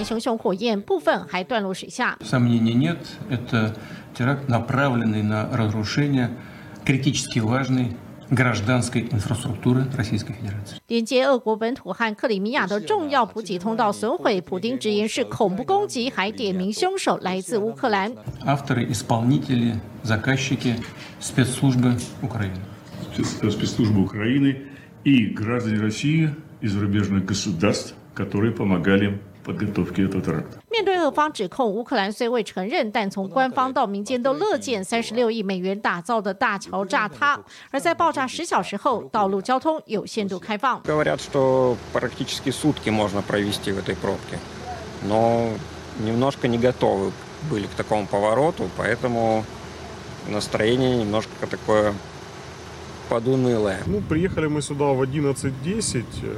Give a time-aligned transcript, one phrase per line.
[0.00, 2.16] 兰熊熊火焰，部分还断落水下。
[2.24, 2.98] Сомнений нет,
[3.30, 3.74] это
[4.14, 6.30] теракт, направленный на разрушение
[6.84, 7.96] критически важной
[8.28, 10.78] гражданской инфраструктуры Российской Федерации.
[10.88, 18.12] 连接俄国本土和克里米亚的重要补给通道损毁，普丁直言是恐怖攻击，还点名凶手来自乌克兰。
[18.44, 20.74] Авторы, исполнители, заказчики
[21.20, 22.58] спецслужбы Украины.
[23.16, 24.62] спецслужбы Украины
[25.04, 30.58] и граждане России и зарубежных государств, которые помогали в подготовке этого теракта.
[30.70, 37.38] 面对俄方指控，乌克兰虽未承认，但从官方到民间都乐见三十六亿美元打造的大桥炸塌。
[37.70, 40.82] 而在爆炸十小时后，道路交通有限度开放。
[40.82, 44.38] Говорят, что практически сутки можно провести в этой пробке.
[45.08, 45.50] Но
[46.00, 47.12] немножко не готовы
[47.50, 49.44] были к такому повороту, поэтому
[50.28, 51.94] настроение немножко такое
[53.10, 53.78] подунылое.
[53.86, 56.04] Ну, приехали мы сюда в 11.10.
[56.22, 56.34] э,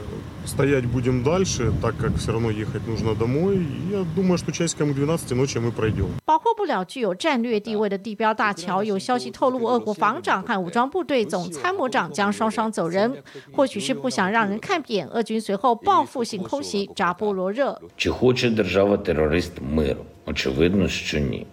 [0.46, 3.56] Стоять будем дальше, так как все равно ехать нужно домой.
[3.56, 6.06] И я думаю, что часиком к 12 ночи мы пройдем.
[6.24, 15.06] 保护不了具有战略地位的地标大桥，有消息透露，俄国防长和武装部队总参谋长将双双走人，或许是不想让人看扁。
[15.08, 17.78] 俄军随后报复性空袭扎波罗热。
[17.96, 20.04] Чи хоче держава-терорист миру?
[20.26, 21.46] Очевидно, що ні.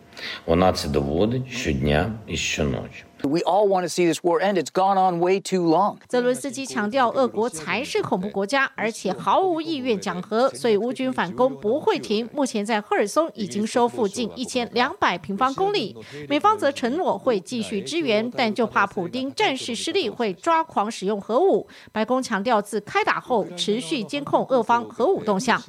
[0.45, 3.03] Вона це доводить щодня і щоночі.
[3.22, 4.54] We all want to see this war end.
[4.54, 5.98] It's gone on way too long.
[6.08, 12.28] 泽伦斯基强调，俄国才是恐怖国家，而且毫无意愿讲和，所以乌军反攻不会停。
[12.32, 15.96] 目前在赫尔松已经收复近一千两百平方公里，
[16.28, 21.68] 美方则承诺会继续支援，但就怕普丁战事失利会抓狂使用核武。
[21.92, 25.62] 白宫强调，自开打后持续监控俄方核武动向。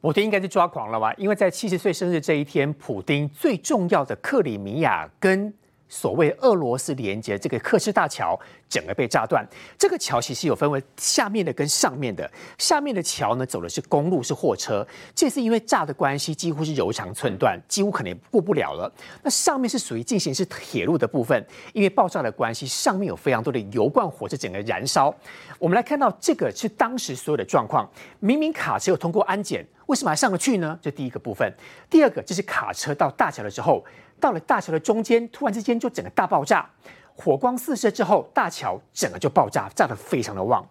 [0.00, 1.12] 普丁应该是抓狂了吧？
[1.18, 5.52] 因为在七十岁生日这一天，普丁最重要的克里米亚跟
[5.90, 8.38] 所谓俄罗斯连接这个克什大桥
[8.68, 9.44] 整个被炸断。
[9.76, 18.90] 这个桥其实有分为下面的跟上面的，下面的桥呢走的是公路是货车，这次因为炸的关系几乎是柔肠寸断，几乎可能过不了了。
[19.22, 25.12] 那上面是属于进行是铁路的部分，因为爆炸的关系，上面有非常多的油罐火是整个燃烧。
[25.58, 27.90] 我们来看到这个是当时所有的状况，
[28.20, 29.66] 明明卡车有通过安检。
[29.86, 30.78] 为什么还上得去呢？
[30.80, 31.52] 这第一个部分。
[31.90, 33.84] 第二个就是卡车到大桥的时候，
[34.20, 36.68] 到了大桥的中间，突然之间就整个大爆炸，
[37.16, 40.64] 火光四射之后，大桥整个就爆炸，炸得非常的旺。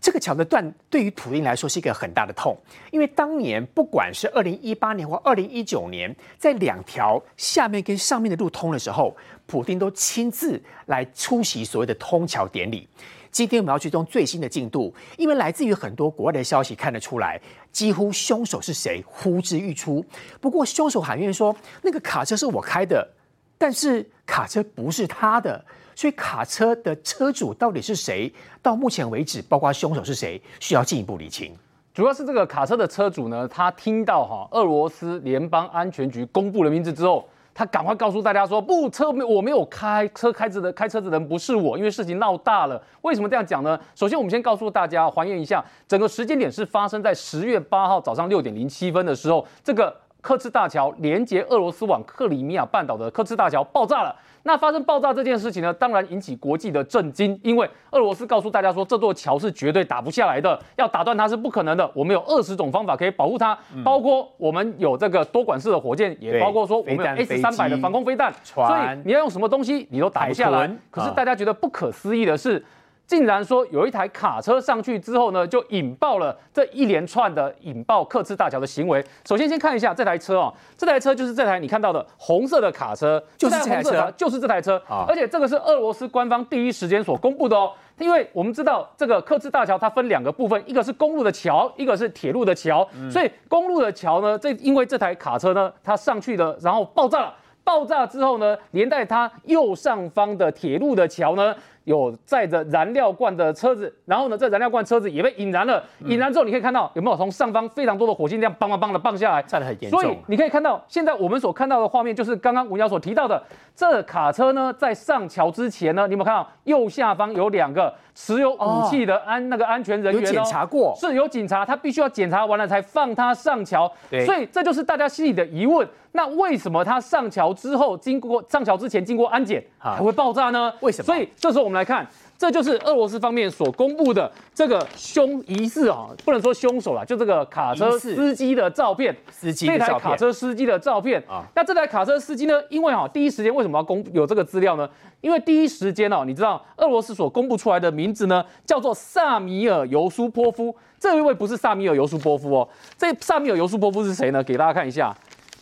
[0.00, 2.56] 这个桥的断对于普丁来说是一个很大的痛，
[2.90, 9.14] 因为当年不管是二零一八年或二零一九年，在两条下面跟上面的路通的时候，
[9.46, 12.88] 普丁都亲自来出席所谓的通桥典礼。
[13.32, 17.40] 今天我们要追踪最新的进度，因为来自于很多国外的消息看得出来，
[17.72, 20.04] 几乎凶手是谁呼之欲出。
[20.38, 23.08] 不过凶手喊冤说那个卡车是我开的，
[23.56, 25.64] 但是卡车不是他的，
[25.96, 28.30] 所以卡车的车主到底是谁？
[28.60, 31.56] 到目前为止，包括凶手是谁，需要进一步理清。
[31.94, 37.26] 主要是这个卡车的车主呢，他听到哈俄罗斯联邦安全局公布了名字之后。
[37.54, 42.82] 他赶快告诉大家说：“不，车没我没有开车，开着的开车子的人不是我，因为事情闹大了。
[43.02, 43.78] 为什么这样讲呢？
[43.94, 54.16] 首先，我们先告诉大家还原一下，整个时间点是发生在十月八号早上六点零七分的时候，这个科兹大桥连接俄罗斯往克里米亚半岛的科兹大桥爆炸了。
[54.44, 61.88] 那发生爆炸这件事情呢，当然引起国际的震惊，因为俄罗斯告诉大家说，这座桥是绝对打不下来的，要打断它是不可能的。
[61.94, 70.68] 我们有二十种方法可以保护它，包括我们有这个多管式的火箭，也包括说我们有 S 三百的防空飞弹，所以你要用什么东西，你都打不下来。
[70.90, 72.64] 可是大家觉得不可思议的是。
[73.12, 79.04] 竟然说有一台卡车上去之后呢，就引爆了这一连串的引爆克赤大桥的行为。
[79.28, 84.82] 首先先看一下这台车哦，这台车就是这台你看到的红色的卡车，就是这台车，就是这台车。
[85.06, 92.88] 而且这个是俄罗斯官方第一时间所公布的哦，因为我们知道这个克赤大桥它分两个部分，一个是公路的桥，一个是铁路的桥。
[93.10, 97.34] 所以公路的桥呢，这因为这台卡车呢，它上去的，然后爆炸了。
[97.64, 101.54] 爆炸之后呢，连带它右上方的铁路的桥呢。
[101.84, 105.82] 有载着燃料罐的车子，然后呢，这燃料罐车子也被引燃了。
[106.06, 110.00] 引燃之后，你可以看到有没有从上方非常多的火星这样梆梆梆的棒下来，炸得很严重。
[110.00, 113.42] 所以你可以看到，现在我们所看到的画面就是刚刚文瑶所提到的，
[113.74, 123.90] 这卡车呢在上桥之前呢，你有没有看到右下方有两个持有武器的安、哦、那个安全人员、哦、有检查过，是有警察，他必须要检查完了才放他上桥。
[124.24, 125.86] 所以这就是大家心里的疑问。
[126.14, 130.70] 那为什么他上桥之后，经过上桥之前经过安检还会爆炸呢？
[130.80, 131.06] 为什么？
[131.06, 132.06] 所以这时候我们来看。
[132.38, 141.44] 这就是俄罗斯方面所公布的这个凶疑似啊，不能说凶手啦，就这个卡车司机的照片，司机这台卡车司机的照片啊啊。
[141.54, 144.90] 那这台卡车司机呢，因为哈第一时间为什么要公有这个资料呢？
[145.20, 150.74] 因为第一时间哦，你知道俄罗斯所公布出来的名字呢，叫做萨米尔尤苏波夫。
[150.98, 154.42] 这一位不是萨米尔尤苏波夫哦，这萨米尔尤苏波夫是谁呢？
[154.42, 155.16] 给大家看一下，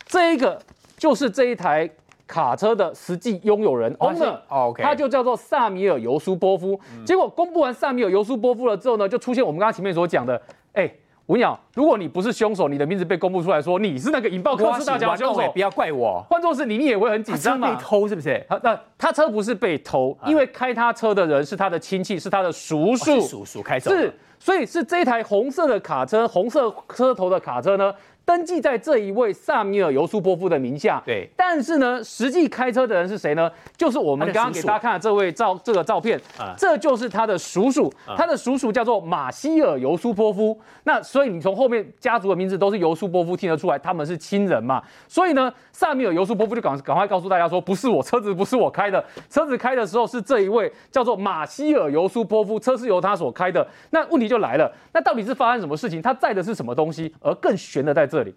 [0.07, 0.59] 这一个
[0.97, 1.87] 就是这一台
[2.31, 4.33] 卡车的实际拥有人 owner，、
[4.81, 6.79] 他就叫做萨米尔尤苏波夫。
[7.05, 10.41] 结果公布完萨米尔尤苏波夫了之后呢，就出现我们刚刚前面所讲的，
[10.71, 10.89] 哎。
[11.27, 16.21] 我跟你讲，如果你不是凶手，你的名字被公布出来说你是那个引爆科斯大桥的凶手，不要怪我。
[16.29, 17.81] 换作是你，你也会很紧张嘛被。
[17.81, 18.45] 偷是不是？
[18.49, 27.93] 他那他车不是被偷，因为开他车的人是他的亲戚，是他的叔叔，叔叔开走是，所以是这一台红色的卡车，红色车头的卡车呢，
[28.25, 31.01] 登记在这一位萨米尔尤苏波夫的名下。
[31.05, 33.51] 对但是呢，实际开车的人是谁呢？
[33.75, 40.57] 就是我们刚刚给大家看的这位照这个照片啊，这就是他的叔叔，他的叔叔叫做马希尔尤苏波夫。
[40.83, 44.81] 那所以你从后面家族的名字都是尤苏波夫，听得出来他们是亲人嘛。
[45.07, 53.67] 所以呢，萨米尔尤苏波夫就赶赶快告诉大家说，不是我车子不是我开的，车子开的时候是这一位叫做马希尔尤苏波夫，车是由他所开的。
[53.89, 56.01] 那问题就来了，那到底是发生什么事情？
[56.01, 57.13] 他载的是什么东西？
[57.19, 58.35] 而更悬的在这里，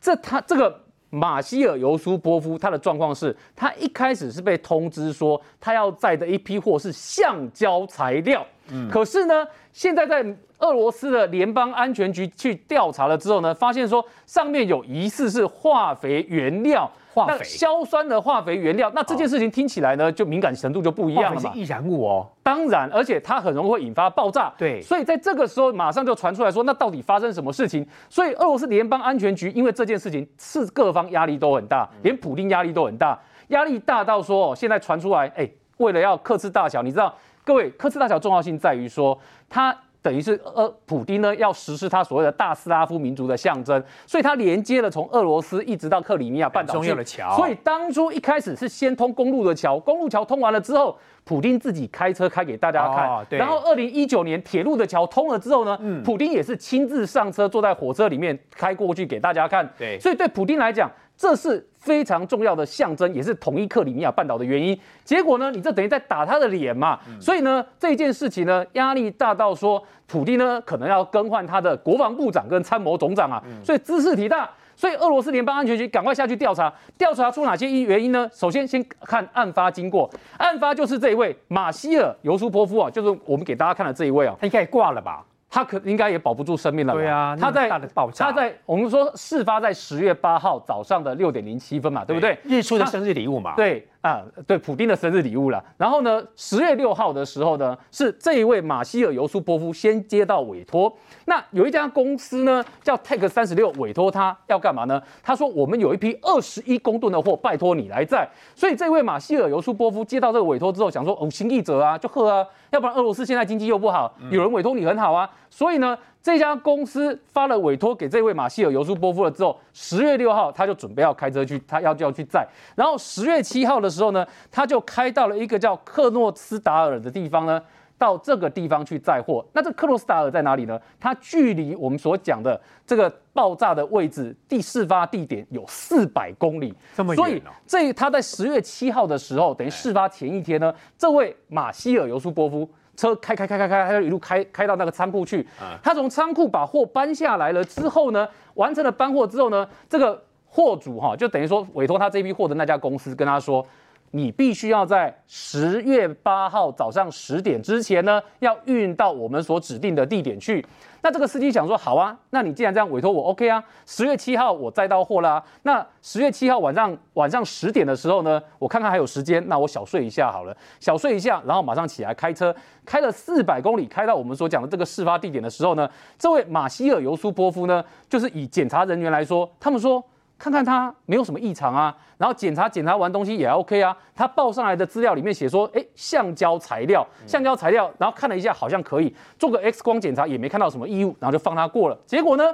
[0.00, 0.80] 这他这个
[1.10, 8.44] 马希尔尤苏波夫他的状况是，他一开始是被通知说他要载的一批货是橡胶材料，
[8.90, 10.24] 可是呢，现在在
[10.58, 16.90] 俄罗斯的联邦安全局去调查了之后呢，发现说上面有疑似是化肥原料。
[17.12, 21.52] 化肥那硝酸的化肥原料，那这件事情听起来呢，就敏感程度就不一样了嘛。
[21.52, 22.28] 是易燃物哦。
[22.42, 24.52] 当然，而且它很容易会引发爆炸。
[24.58, 27.86] 对所以在这个时候马上就传出来说，那到底发生什么事情？
[28.08, 33.16] 所以俄罗斯联邦安全局因为这件事情是各方压力都很大，连普丁压力都很大，
[33.48, 37.14] 压力大到说哦，现在传出来，哎，为了要克制大小，你知道，
[37.44, 39.18] 各位科斯大桥重要性在于说
[39.48, 39.76] 它。
[40.04, 50.94] 等于是呃，普丁呢要实施他所谓的大斯拉夫民族的象征，所以它连接了从俄罗斯一直到克里米亚半岛重要的桥所以当初一开始是先通公路的桥，公路桥通完了之后，
[51.24, 59.66] 普丁自己开车开给大家看，哦对然后二零一九年铁路的桥通了之后呢，嗯普丁也是亲自上车，坐在火车里面开过去给大家看。
[59.78, 64.78] 对所以对普丁来讲，这是非常重要的象征，也是统一克里米亚半岛的原因。
[65.04, 66.98] 结果呢，你这等于在打他的脸嘛。
[67.06, 74.48] 嗯所以呢，这件事情呢，压力大到说，普丁呢可能要更换他的国防部长跟参谋总长啊，嗯所以姿势体大。
[74.76, 78.28] 所以俄罗斯联邦安全局赶快下去调查，调查出哪些因原因呢？
[78.32, 85.24] 首先先看案发经过，案发就是这一位马希尔尤苏波夫啊，就是我们给大家看的这一位啊，他应该也挂了吧？
[85.54, 86.98] 他可应该也保不住生命了吧。
[86.98, 87.68] 对啊他在
[88.12, 92.36] 他在我们说事发在十月八号早上的六点零七分嘛，对不对？
[92.42, 93.54] 日出的生日礼物嘛。
[93.54, 95.64] 对啊，对，普丁的生日礼物了。
[95.78, 100.94] 然后呢，十月六号的时候呢，是这一位马希尔尤苏波夫先接到委托。
[101.24, 105.02] 那有一家公司呢，叫 Tech 三十六，委托他要干嘛呢？
[105.22, 108.28] 他说我们有一批二十一公吨的货，拜托你来载。
[108.54, 115.26] 所以这位马希尔尤苏波夫接到这个委托之后，想说哦，心意者啊，就喝啊，要不然俄罗斯现在经济又不好，有人委托你很好啊。
[115.48, 122.48] 所以呢，这家公司发了委托给这位马希尔尤苏波夫了之后，十月六号他就准备要开车去，他要就要去载。
[122.74, 127.62] 然后十月七号的时候呢，他就开到了一个叫克诺斯达尔的地方呢。
[127.96, 130.78] 到这个地方去载货，那这克诺斯达尔在哪里呢？
[130.98, 145.46] 它距离我们所讲的这个爆炸的位置第事发地点有四百公里，这么远所以哦这他在十月七号的时候，等于事发前一天呢，这位马希尔尤苏波夫车开开开开开，他就一路开开到那个仓库去。
[145.82, 153.66] 他从仓库把货搬下来了之后呢，完成了搬货之后呢，这个货主哈就等于说委托他这批货的那家公司跟他说。
[154.14, 160.64] 你必须要在十月八号早上十点之前呢，要运到我们所指定的地点去。
[161.02, 163.62] 那这个司机想说，好啊，那你既然这样委托我，OK 啊。
[163.84, 172.54] 十月七号我再到货啦、那十月七号晚上晚上十点的时候呢，我看看还有时间，那我小睡一下好了，小睡一下，然后马上起来开车，
[172.86, 180.02] 开了四百公里，开到我们所讲的这个事发地点的时候呢，这位马希尔尤苏波夫呢，就是以检查人员来说，他们说。
[180.38, 183.96] 看看他没有什么异常啊，然后检查检查完东西也 OK 啊。
[184.14, 191.98] 他报上来的资料里面写说，哎，橡胶材料，橡胶材料，然后看了一下好像可以做个 X 光检查，也没看到什么异物，然后就放他过了。
[192.04, 192.44] 结果呢，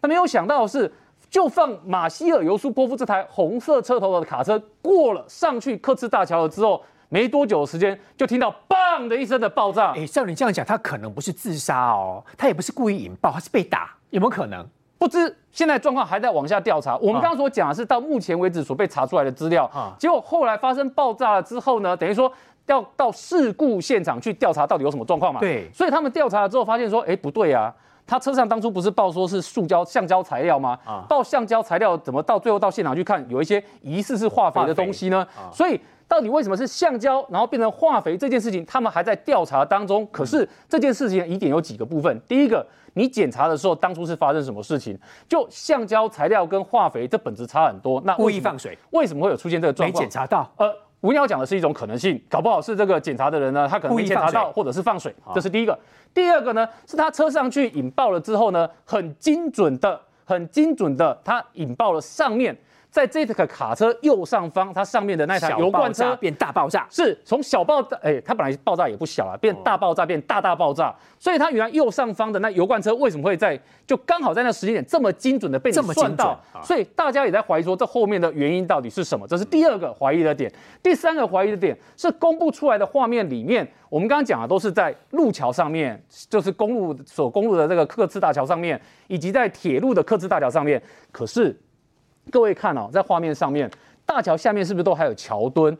[0.00, 0.92] 他没有想到的是，
[1.28, 9.92] 就放马希尔尤苏波夫这台红色车头的卡车过了上去克赤大桥了之后，没多久的时间就听到砰的一声的爆炸。
[9.92, 14.64] 哎，照你这样讲，他可能不是自杀哦，他也不是故意引爆，他是被打，有没有可能？
[15.04, 16.96] 不知现在状况还在往下调查。
[16.96, 22.32] 我们刚刚所讲的是到目前为止所被查出来的资料，啊结果后来发生爆炸了之后呢，等于说
[22.64, 25.40] 要到事故现场去调查到底有什么状况嘛？
[25.40, 27.70] 对所以他们调查了之后发现说，哎，不对啊。
[28.06, 30.78] 他车上当初不是报说是塑胶、橡胶材料吗？
[30.84, 35.26] 啊报橡胶材料怎么到最后到现场去看，有一些疑似是化肥的东西呢？
[35.52, 40.06] 所以到底为什么是橡胶，然后变成化肥这件事情，他们还在调查当中。
[40.12, 44.96] 可是这件事情的疑点有几个部分，第一个，你检查的时候当初是发生什么事情？
[45.26, 50.02] 就橡胶材料跟化肥这本质差很多，那故意放水，为什么会有出现这个状况没况？
[50.02, 50.70] 检查到，呃，
[51.04, 55.78] 吴鸟讲的是一种可能性，搞不好是这个检查的人呢，他可能没故意放水检查到，或者是放水，这是第一个。
[56.14, 62.56] 第二个呢，是他车上去引爆了之后呢，很精准的、很精准的，他引爆了上面，
[62.94, 70.94] 在这个卡车右上方，它上面的那台油罐车变大爆炸，是从小爆炸，哎、它本来爆炸也不小了，变大爆炸，变大大爆炸。
[71.18, 79.26] 所以它原来右上方的那油罐车为什么会在就刚好在那时间点这么精准的被算到所以大家也在怀疑说这后面的原因到底是什么？
[79.26, 80.48] 这是第二个怀疑的点。
[80.80, 90.80] 第三个怀疑的点是公布出来的画面里面，我们刚刚讲的都是在路桥上面，就是公路所公路的这个客次大桥上面，以及在铁路的客次大桥上面。
[91.10, 91.58] 可是
[92.30, 93.70] 各位看哦，在画面上面，
[94.04, 95.76] 大桥下面是不是都还有桥墩？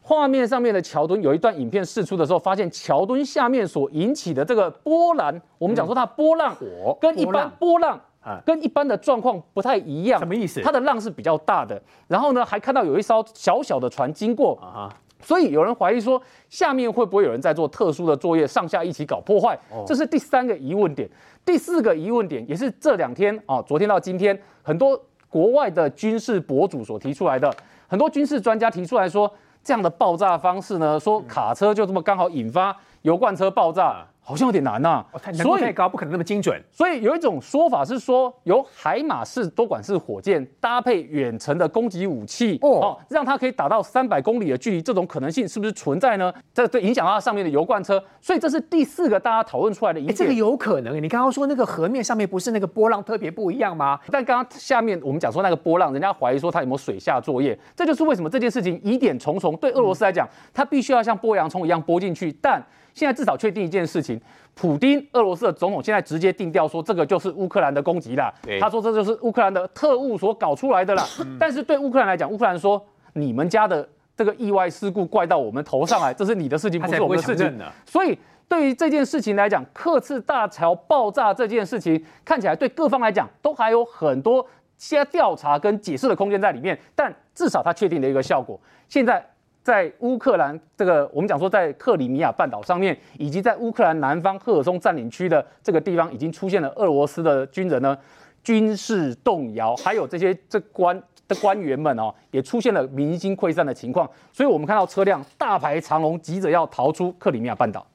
[0.00, 10.18] 画面上面的桥墩有一段影片释出的时候，发现桥墩下面所引起的这个波澜，我们讲说它波浪火跟一般波浪啊跟一般的状况不太一样。
[10.18, 14.92] 什么意思它的浪是比较大的，然后呢，还看到有一艘小小的船经过啊
[15.24, 19.56] 所以有人怀疑说，下面会不会有人在做特殊的作业，上下一起搞破坏？
[19.86, 21.08] 这是第三个疑问点。
[21.44, 25.00] 第四个疑问点也是这两天啊，昨天到今天，很多
[25.32, 27.50] 国外的军事博主所提出来的，
[27.88, 29.32] 很多军事专家提出来说，
[29.64, 36.62] 这样的爆炸方式呢，说卡车就这么刚好引发油罐车爆炸，好像有点难呐、哦，太难度太高，不可能那么精准。
[36.70, 46.32] 所以有一种说法是说，由海马式多管式火箭搭配远程的攻击武器，哦哦，让它可以打到三百公里的距离，这种可能性是不是存在呢？
[46.54, 50.12] 这对影响到它上面的油罐车，所以这是第四个大家讨论出来的疑。
[50.12, 51.02] 这个有可能。
[51.02, 53.98] 你刚刚说那个河面上面不是那个波浪特别不一样吗？
[54.10, 59.56] 但刚刚下面我们讲说那个波浪，人家怀疑说它有没有水下作业，这就是为什么这件事情疑点重重。
[59.56, 62.30] 对俄罗斯来讲，它必须要像剥洋葱一样剥进去。
[62.40, 62.62] 但
[62.94, 64.20] 现在至少确定一件事情，
[64.54, 68.32] 普丁俄罗斯的总统现在直接定调说这个就是乌克兰的攻击啦。
[68.60, 71.06] 他说这就是乌克兰的特务所搞出来的啦。
[71.38, 72.84] 但是对乌克兰来讲，乌克兰说
[73.14, 77.58] 你们家的这个意外事故怪到我们头上来， 这是你的事情，不是我们的事情。
[77.86, 78.18] 所以
[78.48, 84.46] 对于这件事情来讲，克次大桥爆炸这件事情，看起来对各方来讲都还有很多
[84.76, 86.78] 些调查跟解释的空间在里面。
[86.94, 89.26] 但至少它确定了一个效果，现在。
[89.62, 97.96] 在乌克兰这个，我们讲说在克里米亚半岛上面，以及在乌克兰南方赫尔松占领区的这个地方，已经出现了俄罗斯的军人呢
[98.42, 104.10] 军事动摇，还有这些这官的官员们哦，也出现了民心溃散的情况。
[104.32, 107.86] 所以我们看到车辆大排长龙，急着要逃出克里米亚半岛。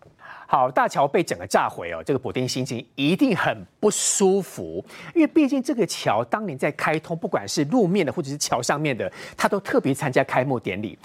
[0.50, 4.82] 好，大桥被整个炸毁哦，这个普丁心情一定很不舒服，
[5.14, 10.98] 因为毕竟这个桥当年在开通，不管是路面的或者是桥上面的，他都特别参加开幕典礼。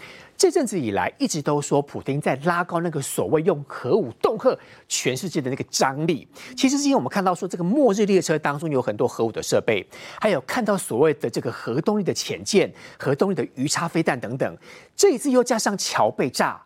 [0.43, 4.59] 这阵子以来，一直都说普丁在拉高那个所谓用核武恫吓
[4.89, 6.27] 全世界的那个张力。
[6.57, 9.87] 其实之前我们看到说，这个末日列车当中有很多核武的设备，
[10.21, 12.69] 还有看到所谓的这个核动力的潜舰、
[12.99, 14.59] 核动力的鱼叉飞弹等等。
[14.97, 16.61] 这一次又加上桥被炸。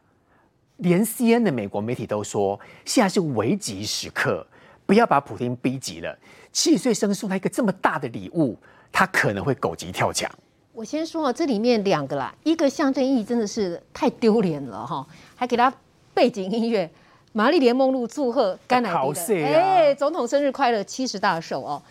[0.79, 4.47] 连 C N 的美国媒体都说，现在是危急时刻，
[4.87, 6.19] 不要把普京逼急了。
[6.51, 8.59] 七十岁生送他一个这么大的礼物，
[8.91, 10.31] 他可能会狗急跳墙。
[10.77, 15.73] 我先说啊，这里面两个啦，一个象征意义真的是太丢脸了哈，还给他
[16.13, 16.85] 背景音乐
[17.33, 21.83] 《玛丽莲梦露》祝贺甘乃好迪色的，啊哎，总统生日快乐，七十大寿哦。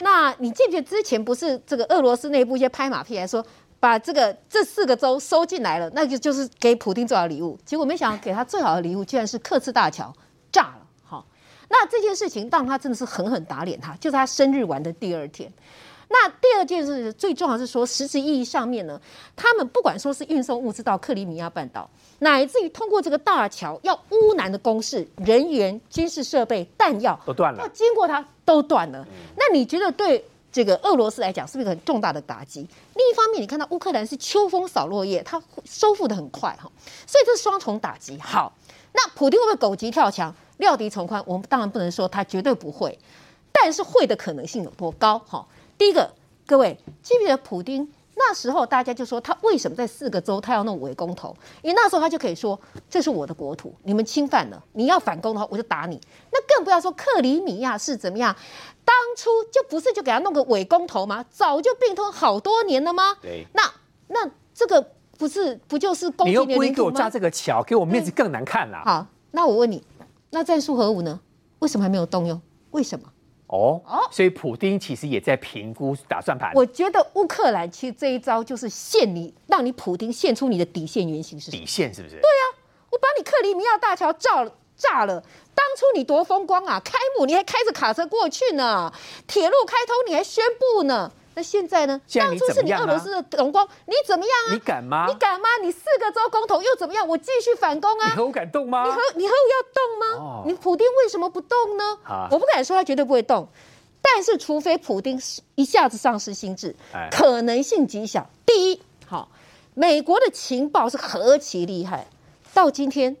[0.00, 3.46] 那你记不记得之前不是这个俄罗斯内部一些拍马屁来说，
[3.78, 7.56] 把这个这四个州收进来了，那就就是给普丁最好的礼物。
[7.64, 10.12] 结果没想到给他最好的礼物，居然是克次大桥
[10.50, 10.78] 炸了。
[11.04, 11.24] 好，
[11.68, 15.48] 那这件事情让他真的是狠狠打脸他，就是他生日玩的第二天。
[16.12, 19.00] 那第二件事最重要是说，实质意义上面呢，
[19.34, 21.88] 他们不管说是运送物资到克里米亚半岛，
[22.18, 29.06] 乃至于通过这个大桥要乌南的攻势，人员、军事设备、弹药都断了要经过它都断了。
[29.36, 32.60] 那你觉得对这个俄罗斯来讲是不是一个很重大的打击？
[32.94, 36.70] 另一方面，你看到乌克兰是秋风扫落叶，它收复的很快哈，
[37.06, 38.20] 所以这是双重打击。
[38.20, 38.52] 好，
[38.92, 41.22] 那普丁会不会狗急跳墙、料敌从宽？
[41.26, 42.98] 我们当然不能说他绝对不会，
[43.50, 45.18] 但是会的可能性有多高？
[45.20, 45.46] 哈，
[45.78, 46.14] 第一个，
[46.46, 51.34] 各位记不记得普丁那时候大家就说他为什么在四个州他要弄伪公投？
[51.62, 56.00] 因为那时候他就可以说这是我的国土，你们侵犯了，你要反攻的话我就打你。
[56.30, 58.36] 那更不要说克里米亚是怎么样，
[58.84, 61.24] 当初就不是就给他弄个伪公投吗？
[61.30, 63.16] 早就并吞好多年了吗？
[63.22, 63.62] 对那
[64.08, 67.10] 那这个不是不就是攻击你又你的领土吗故意给我炸？
[67.10, 68.82] 这个桥，给我面子更难看啦。
[68.84, 69.82] 好，那我问你，
[70.30, 71.18] 那战术核武呢？
[71.60, 72.40] 为什么还没有动用？
[72.72, 73.11] 为什么？
[73.52, 76.50] 哦哦，所以普丁其实也在评估打算盘。
[76.54, 81.50] 我觉得乌克兰其实这一招就是限你，让你普丁现出你的底线原型是？
[81.50, 82.16] 底线是不是？
[82.16, 82.42] 对啊，
[82.90, 84.52] 我把你克里米亚大桥炸了。
[84.74, 85.20] 炸了！
[85.54, 86.80] 当初你多风光啊！
[86.80, 88.92] 开幕你还开着卡车过去呢，
[89.28, 91.12] 铁路开通你还宣布呢。
[91.34, 92.00] 那现在呢？
[92.06, 94.52] 现在当初是你俄罗斯的荣光，你怎么样啊？
[94.52, 95.06] 你敢吗？
[95.08, 95.48] 你敢吗？
[95.62, 97.06] 你四个州公投又怎么样？
[97.06, 98.08] 我继续反攻啊！
[98.08, 98.84] 你核武敢动吗？
[98.84, 100.24] 你核你核武要动吗？
[100.24, 101.98] 哦、你普丁为什么不动呢？
[102.30, 103.48] 我不敢说他绝对不会动，
[104.02, 105.20] 但是除非普丁
[105.54, 108.28] 一下子丧失心智，哎、可能性极小。
[108.44, 109.30] 第一，好，
[109.74, 112.06] 美国的情报是何其厉害，
[112.52, 113.16] 到今天。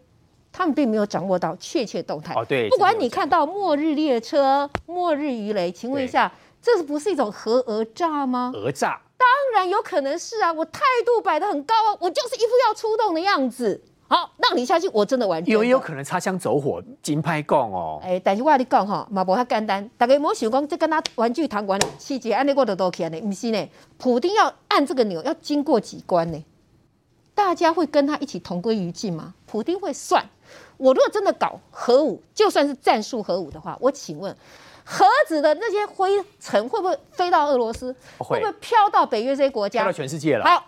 [0.54, 2.34] 他们并没有掌握到确切动态。
[2.34, 2.68] 哦，对。
[2.68, 6.30] 不管你看到末日列车、末日鱼雷，请问一下，
[6.62, 8.52] 这是不是一种核讹诈吗？
[8.54, 10.52] 讹诈，当然有可能是啊！
[10.52, 13.82] 我态度摆得很高啊，我就是一副要出动的样子。
[14.06, 15.52] 好，让你下去，我真的完全。
[15.52, 17.98] 有有可能擦枪走火，金牌讲哦。
[18.04, 19.90] 哎，但是我跟你讲哈，嘛无遐简单。
[19.96, 23.20] 大家莫想讲，这跟他玩具糖玩细节，安尼过得都起来呢？
[23.22, 26.44] 不是呢，普丁要按这个钮，要经过几关呢？
[27.34, 29.34] 大家会跟他一起同归于尽吗？
[29.46, 30.28] 普丁会算。
[30.76, 34.36] 我如果真的搞核武，就算是战术核武的话，我请问，
[34.92, 37.94] 核子的那些灰尘会不会飞到俄罗斯？
[38.18, 39.80] 会不会飘到北约这些国家？
[39.80, 40.44] 飘到全世界了。
[40.44, 40.66] 好，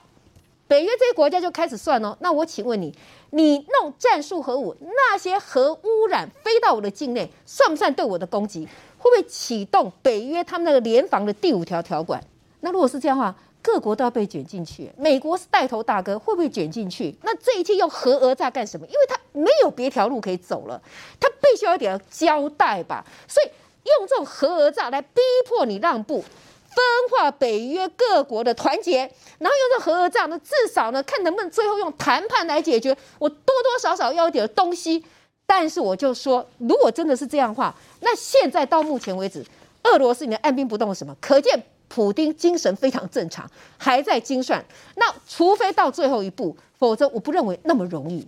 [0.67, 2.17] 北约这些国家就开始算哦。
[2.21, 2.97] 那我请问你，
[3.31, 8.67] 你弄战术核武，那些核污染飞到我的境内，算不算对我的攻击？
[8.97, 12.19] 会不会启动北约他们那个联防的第五条条款？
[12.61, 17.15] 那如果是这样的话，各国都要被卷进去，美国是带头大哥，会不会卷进去？
[17.23, 18.87] 那这一切用核讹诈干什么？
[18.87, 20.81] 因为他没有别条路可以走了，
[21.21, 23.05] 他必须要有点交代吧。
[23.29, 23.51] 所以
[23.85, 26.77] 用这种核讹诈来逼迫你让步，分
[27.11, 28.99] 化北约各国的团结，
[29.39, 32.97] 然后用这核讹诈呢，至少呢看能不能最后用谈判来解决。
[33.19, 35.05] 我多多少少要一点东西，
[35.47, 39.45] 但是我就说，如果真的是这样的话，那现在到目前为止，
[39.85, 41.17] 俄罗斯你的按兵不动什么？
[41.21, 41.63] 可见。
[41.87, 44.65] 普丁精神非常正常，还在精算。
[44.97, 48.27] 那除非到最后一步，否则我不认为那么容易。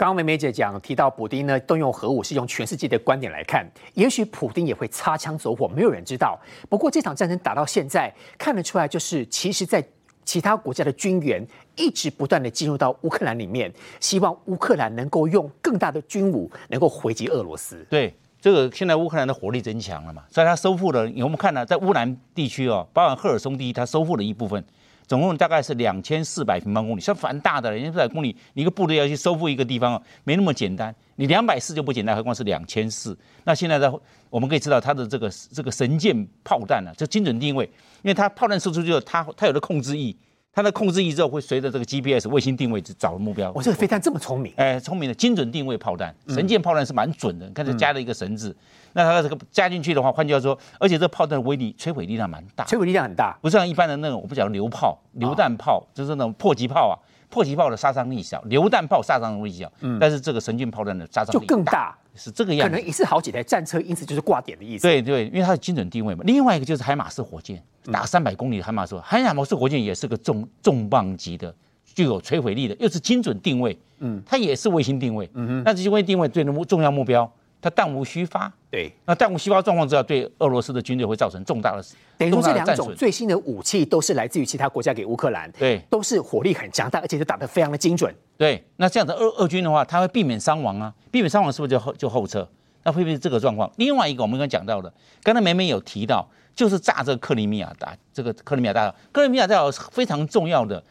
[0.00, 6.40] 刚刚梅梅姐讲提到普丁呢，动用核武是用全世界的观点来看，也许普丁也会擦枪走火，没有人知道。
[6.70, 9.86] 不过这场战争打到现在，看得出来就是其实在
[10.24, 11.46] 其他国家的军援
[11.76, 13.70] 一直不断的进入到乌克兰里面，
[14.00, 17.86] 希望乌克兰能够用更大的军武能够回击俄罗斯。
[17.90, 18.14] 对。
[18.42, 21.02] 这个现在乌克兰的火力增强了嘛，所以他收复了。
[21.18, 24.64] 我们看了，在乌南地区哦，包含赫尔松地区，他收复了一部分，
[25.10, 27.74] 总共大概是两千四百平方公里，算蛮大的了。
[27.74, 30.94] 两千四百公里，你一个部队要去收复一个地方哦，没那么简单。
[31.16, 33.18] 你两百四就不简单，何况是两千四。
[33.42, 33.92] 那现在在
[34.28, 37.64] 我们可以知道，它的这个这个神箭炮弹呢，这精准定位，
[38.02, 40.16] 因为它炮弹射出去后，它它有了控制翼。
[40.52, 43.52] 它的控制翼之后会随着这个 GPS 卫星定位找目标。
[43.54, 47.46] 我这个飞弹这么聪明，哎，聪明的精准定位炮弹，神箭炮弹是蛮准的。
[47.46, 48.54] 你看这加了一个绳子，
[48.92, 56.94] 那它这个加进去的话，换句话说，而且这炮弹的威力摧毁力量蛮大，摧毁力量很大，不像一般的那种我不讲榴炮、榴弹炮，就是那种迫击炮啊，
[57.28, 64.82] 迫击炮的杀伤力小，榴弹炮杀伤力小，嗯，但是这个神箭炮弹的杀伤力就更大，是这个样子，可能一次好几台战车，因此就是挂点的意思。
[64.82, 66.22] 对对，因为它是精准定位嘛。
[66.26, 67.62] 另外一个就是海马式火箭。
[67.90, 71.52] 打三百公里的海马斯，海马斯火箭也是个重重磅级的，
[71.94, 77.28] 具有摧毁力的，又是精准定位，嗯，它也是卫星定位，嗯哼，那这些卫星定位最重重要目标，
[77.60, 81.84] 它弹无虚发，对，那弹无虚发状况之下，对俄罗斯的军队会造成重大的，
[82.16, 92.48] 等于说这两种最新的武器都是来自于其他国家给乌克兰，对，都是火力很强大，而且是打得非常的精准，对，那这样的俄俄军的话，他会避免伤亡啊，避免伤亡是不是就后就后撤？
[92.82, 93.70] 那会不会这个状况？
[93.76, 94.92] 另外一个我们刚刚讲到的，
[95.22, 96.28] 刚才梅梅有提到。
[96.52, 100.82] 就是炸这个克里米亚大这个克里米亚大桥，克里米亚大桥是非常重要的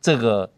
[0.00, 0.48] 这个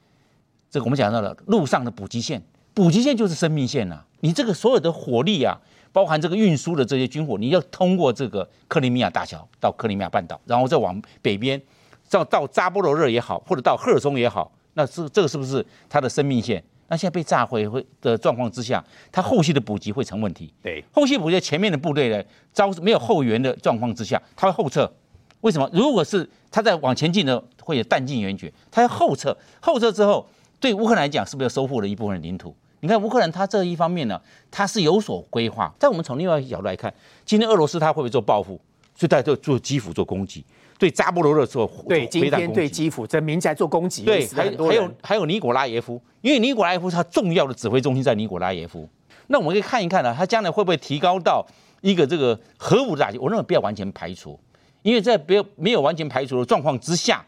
[0.68, 2.42] 这个我们讲到了路上的补给线，
[2.78, 4.04] 补给线就是生命线呐。
[4.20, 5.58] 你这个所有的火力啊，
[5.92, 11.60] 包含这个运输的这些军火，你要通过这个克里米亚大桥到克里米亚半岛，然后再往北边，
[12.08, 16.62] 到到扎波罗热也好，或者到赫尔松也好，那是这个是不是它的生命线？
[16.86, 20.54] 那现在被炸毁会的状况之下，它后续的补给会成问题。
[20.62, 24.88] 对，后续补给前面的部队呢，遭没有后援的状况之下，它会后撤。
[25.40, 25.68] 为什么？
[25.72, 29.36] 如果是它在往前进的，会有弹尽援绝，它要后撤。
[29.60, 30.24] 后撤之后，
[30.60, 32.54] 对乌克兰来讲，是不是又收复了一部分领土？
[32.80, 35.74] 你看乌克兰，它这一方面呢，它是有所规划。
[35.78, 36.92] 但我们从另外一个角度来看，
[37.24, 38.60] 今天俄罗斯它会不会做报复？
[38.94, 40.44] 所以大家就做基辅做攻击。
[40.78, 48.88] 对扎波罗热做对今天对基辅这民宅做攻击，对还还有还有尼古拉耶夫，因为尼古拉耶夫他重要的指挥中心在尼古拉耶夫，
[49.26, 51.44] 那我们可以看一看呢，他将来会不会提高到
[51.80, 53.18] 一个这个核武的打击？
[53.18, 54.38] 我认为不要完全排除，
[54.82, 57.26] 因为在没有没有完全排除的状况之下，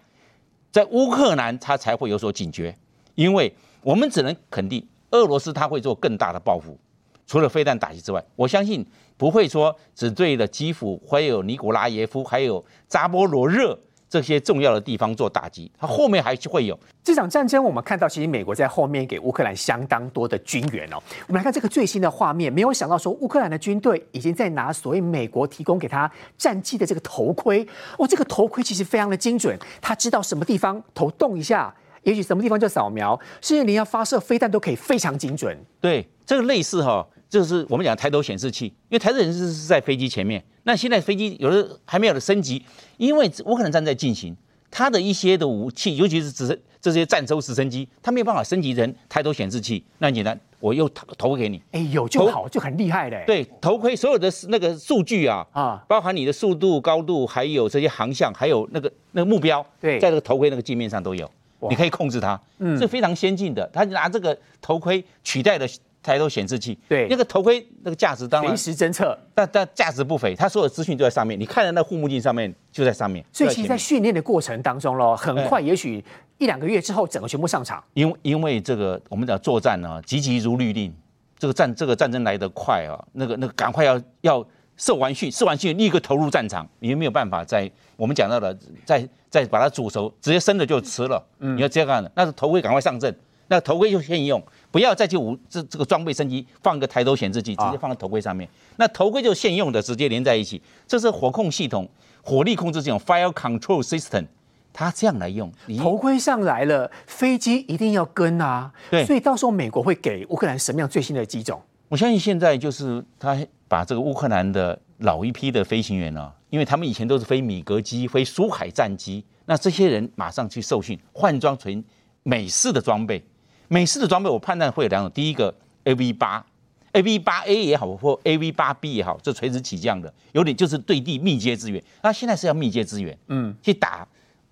[0.71, 2.73] 在乌克兰他才会有所警觉，
[3.17, 6.79] 因为我们只能肯定俄罗斯他会做更大的报复，
[7.27, 8.85] 除了飞弹打击之外，我相信
[9.17, 16.79] 不会说只对了基辅、还有尼古拉耶夫、还有扎波罗热这些重要的地方做打击，它后面还是会有。
[17.03, 20.97] 这场战争，我们看到其实美国在后面给乌克兰相当多的军援哦。
[21.27, 27.67] 我们来看这个最新的画面，没有想到说乌克兰的军队已经在拿所谓美国提供给他战机的这个头盔。
[27.99, 35.57] 哦，这个头盔其实非常的精准，他知道什么地方头动一下，也许什么地方就扫描，甚至连要发射飞弹都可以非常精准。
[35.81, 42.65] 对，这个类似哈，就是我们讲抬头显示器，因为抬头显示器是在飞机前面，那现在飞机有的还没有的升级，
[42.97, 44.37] 因为乌克兰战在进行，
[44.71, 53.23] 它的一些的武器，尤其是直升这些战舟直升机，它没有办法升级成抬头显示器，那很简单，我又投投给你，哎，有就好，就很厉害嘞。
[53.27, 61.31] 对，头盔所有的那个数据啊，啊，包含你的速度、高度，还有这些航向，还有那个那个目标，对，在这个头盔那个界面上都有，
[61.69, 63.69] 你可以控制它，嗯，是非常先进的。
[63.73, 65.67] 他拿这个头盔取代了
[66.03, 73.23] 抬头显示器，对，那个头盔那个价值当然临时侦测，但但价值不菲，它所有资讯都在上面，你看的那护目镜上面就在上面。
[73.31, 76.03] 所以其实，在训练的过程当中咯，很快，也许
[76.39, 77.85] 一两个月之后，整个全部上场。
[77.93, 80.91] 因因为这个我们讲作战呢，急急如律令，
[81.39, 84.47] 这个战这个战争来得快啊，那个那个赶快要要
[84.81, 91.23] 受完训，受完训立刻投入战场，你没有办法在我们讲到的再再把它煮熟，直接生的就吃了。
[91.41, 93.15] 嗯，你要这样的，那是头盔赶快上阵，
[93.49, 94.43] 那头盔就先用。
[94.71, 98.49] 不要再去武这这个装备升级，放个抬头显示器，直接放在头盔上面。
[98.77, 100.63] 那头盔就现用的，直接连在一起。
[100.89, 101.87] 这是火控系统、
[102.23, 104.29] 火力控制系统 （Fire Control System），
[104.73, 105.53] 它这样来用。
[105.79, 108.73] 头盔上来了，飞机一定要跟啊。
[108.91, 111.61] 对，所以到时候美国会给乌克兰什么样最新的机种？
[111.89, 113.37] 我相信现在就是他
[113.71, 121.85] 把这个乌克兰的老一批的飞行员呢，因为他们以前都是飞米格机、飞苏海战机，那这些人马上去受训，换装成
[122.25, 123.23] 美式的装备。
[123.69, 125.11] 美式的装备，我判断会有两种。
[125.13, 125.55] 第一个
[125.85, 126.45] ，A V 八
[126.91, 131.81] ，A V 八 A 也好，或 A V 八 B 也好，这垂直起降的，有点就是对地密接支援。
[132.03, 134.05] 那现在是要密接支援，嗯，去打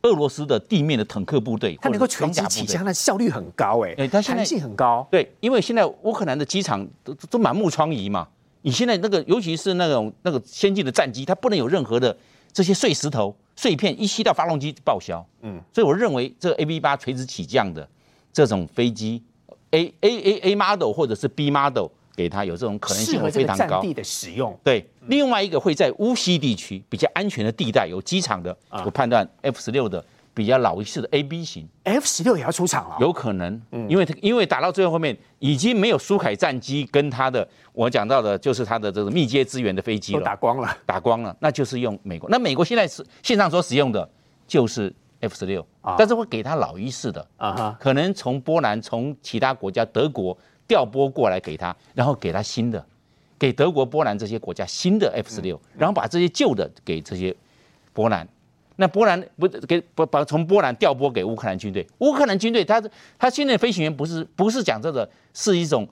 [0.02, 5.04] 俄罗斯的地面的坦克部队，它能够垂直起降，那效率很高，哎，它弹性很高。
[5.10, 8.28] 对，因为现在乌克兰的机场都都满目疮痍嘛，
[8.62, 12.16] 你现在那个尤其是那种那个先进的战机，它不能有任何的
[12.52, 15.24] 这些碎石头碎片，一吸到发动机报销。
[15.42, 17.88] 嗯，所以我认为这 A B 八垂直起降的。
[18.30, 19.20] 这种飞机
[19.70, 23.80] ，A A A A model 或者是 B model，给它有这种可能性会非常高。
[23.80, 24.86] 地的使用，对。
[25.06, 30.04] 另外一个会在乌西地区比较安全的地带有机场的，我判断 F 十六的
[30.38, 32.96] 比较老一式的 A B 型，F 十六也要出场了。
[33.00, 42.30] 有可能，因为因为打到最后后面已经没有苏凯战机跟它的，我讲到的就是它的这个密接支援的飞机了，打光了，打光了，那就是用美国。
[42.30, 44.08] 那美国现在是线上所使用的
[44.46, 44.94] 就是。
[45.20, 45.66] F 十六，
[45.98, 52.86] 但是会给他老一式的啊哈，可能从波兰、从其他国家、德国调拨过来给他，然后给他新的，
[53.36, 57.34] 给德国、波兰这些国家新的 F 十六，然后把这些旧的给这些
[57.92, 58.28] 波兰。
[58.80, 62.82] 那波兰不给不把从波兰调拨给乌克兰军队，乌克兰军队他
[63.18, 65.86] 他训练飞行员不是不是讲这个是一种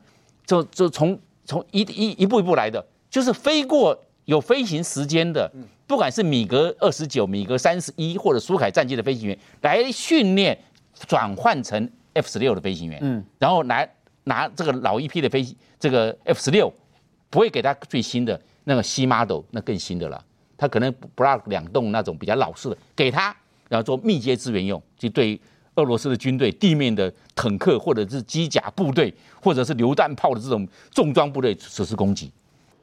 [0.47, 5.51] 就就从从一一一步一步来的，就是飞过有飞行时间的。
[5.89, 10.59] 不管是米格二十九、米格三十一或者苏凯战机的飞行员来训练，
[11.07, 13.89] 转换成 F 十六的飞行员，嗯，然后来
[14.25, 15.47] 拿这个老一批的飞
[15.79, 16.73] 这个 F 十六，
[17.31, 20.25] 不会给他最新的那个 C model，那更新的了，
[20.57, 23.35] 他可能不让两栋那种比较老式的给他，
[23.69, 25.41] 然后做密接资源用，就对
[25.75, 32.33] 俄罗斯的军队地面的坦克或者是机甲部队或者是榴弹炮的这种重装部队实施攻击。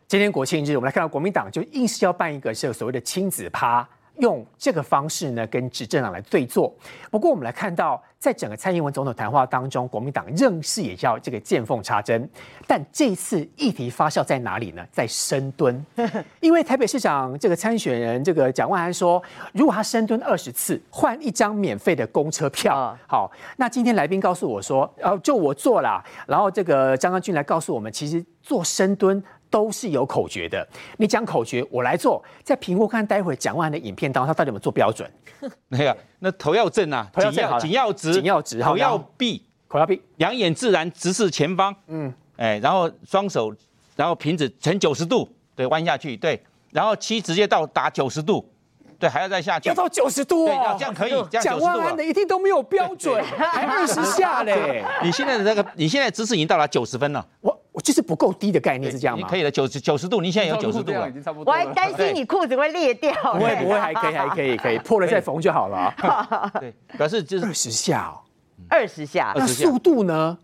[0.08, 6.74] 今天国庆日，我们来看到国民党就硬是要办一个是所谓的亲子趴，用这个方式呢跟执政党来对坐。
[7.10, 12.30] 不过我们来看到，在整个蔡英文总统谈话当中，国民党仍是也叫这个见缝插针。
[12.68, 14.86] 但这次议题发酵在哪里呢？
[14.92, 15.86] 在深蹲。
[16.40, 19.22] 因为台北市长这个参选人这个蒋万安说，
[19.54, 22.98] 如果他深蹲二十次，换一张免费的公车票。
[23.08, 26.04] 好，那今天来宾告诉我说，呃，就我做了。
[26.28, 29.22] 然后这个张刚俊来告诉我们，其实做深蹲。
[29.54, 32.20] 都是有口诀的，你讲口诀，我来做。
[32.44, 35.08] 在评估看待会讲完的影片当中，他到底有没有做标准？
[35.68, 41.76] 那个，那头要正啊，头要正，颈要直，颈要直，口要闭，口要闭，两眼自然直视前方。
[41.86, 43.54] 嗯，哎，然后双手，
[43.96, 48.44] 然后瓶子呈九十度，对，弯下去，对，然后七直接到达九十度，
[48.98, 54.84] 对，还要再下去，要到九十度哦，这样可以，这样讲完的一定都没有标准，还二十下嘞。
[55.06, 57.56] 你现在的那个，你现在姿势已经到达九十分了，我。
[57.74, 59.28] 我就是不够低的概念是这样吗？
[59.28, 63.12] 可以的，九十九十度，你现在有九十度了，已经差不多我还担心你裤子会裂掉。
[63.34, 65.92] 不会不会，还可以还可以可以，破了再缝就好了。
[66.62, 68.22] 对，表示就是二十下哦。
[68.70, 69.34] 二十下。
[69.36, 70.38] 那速度呢？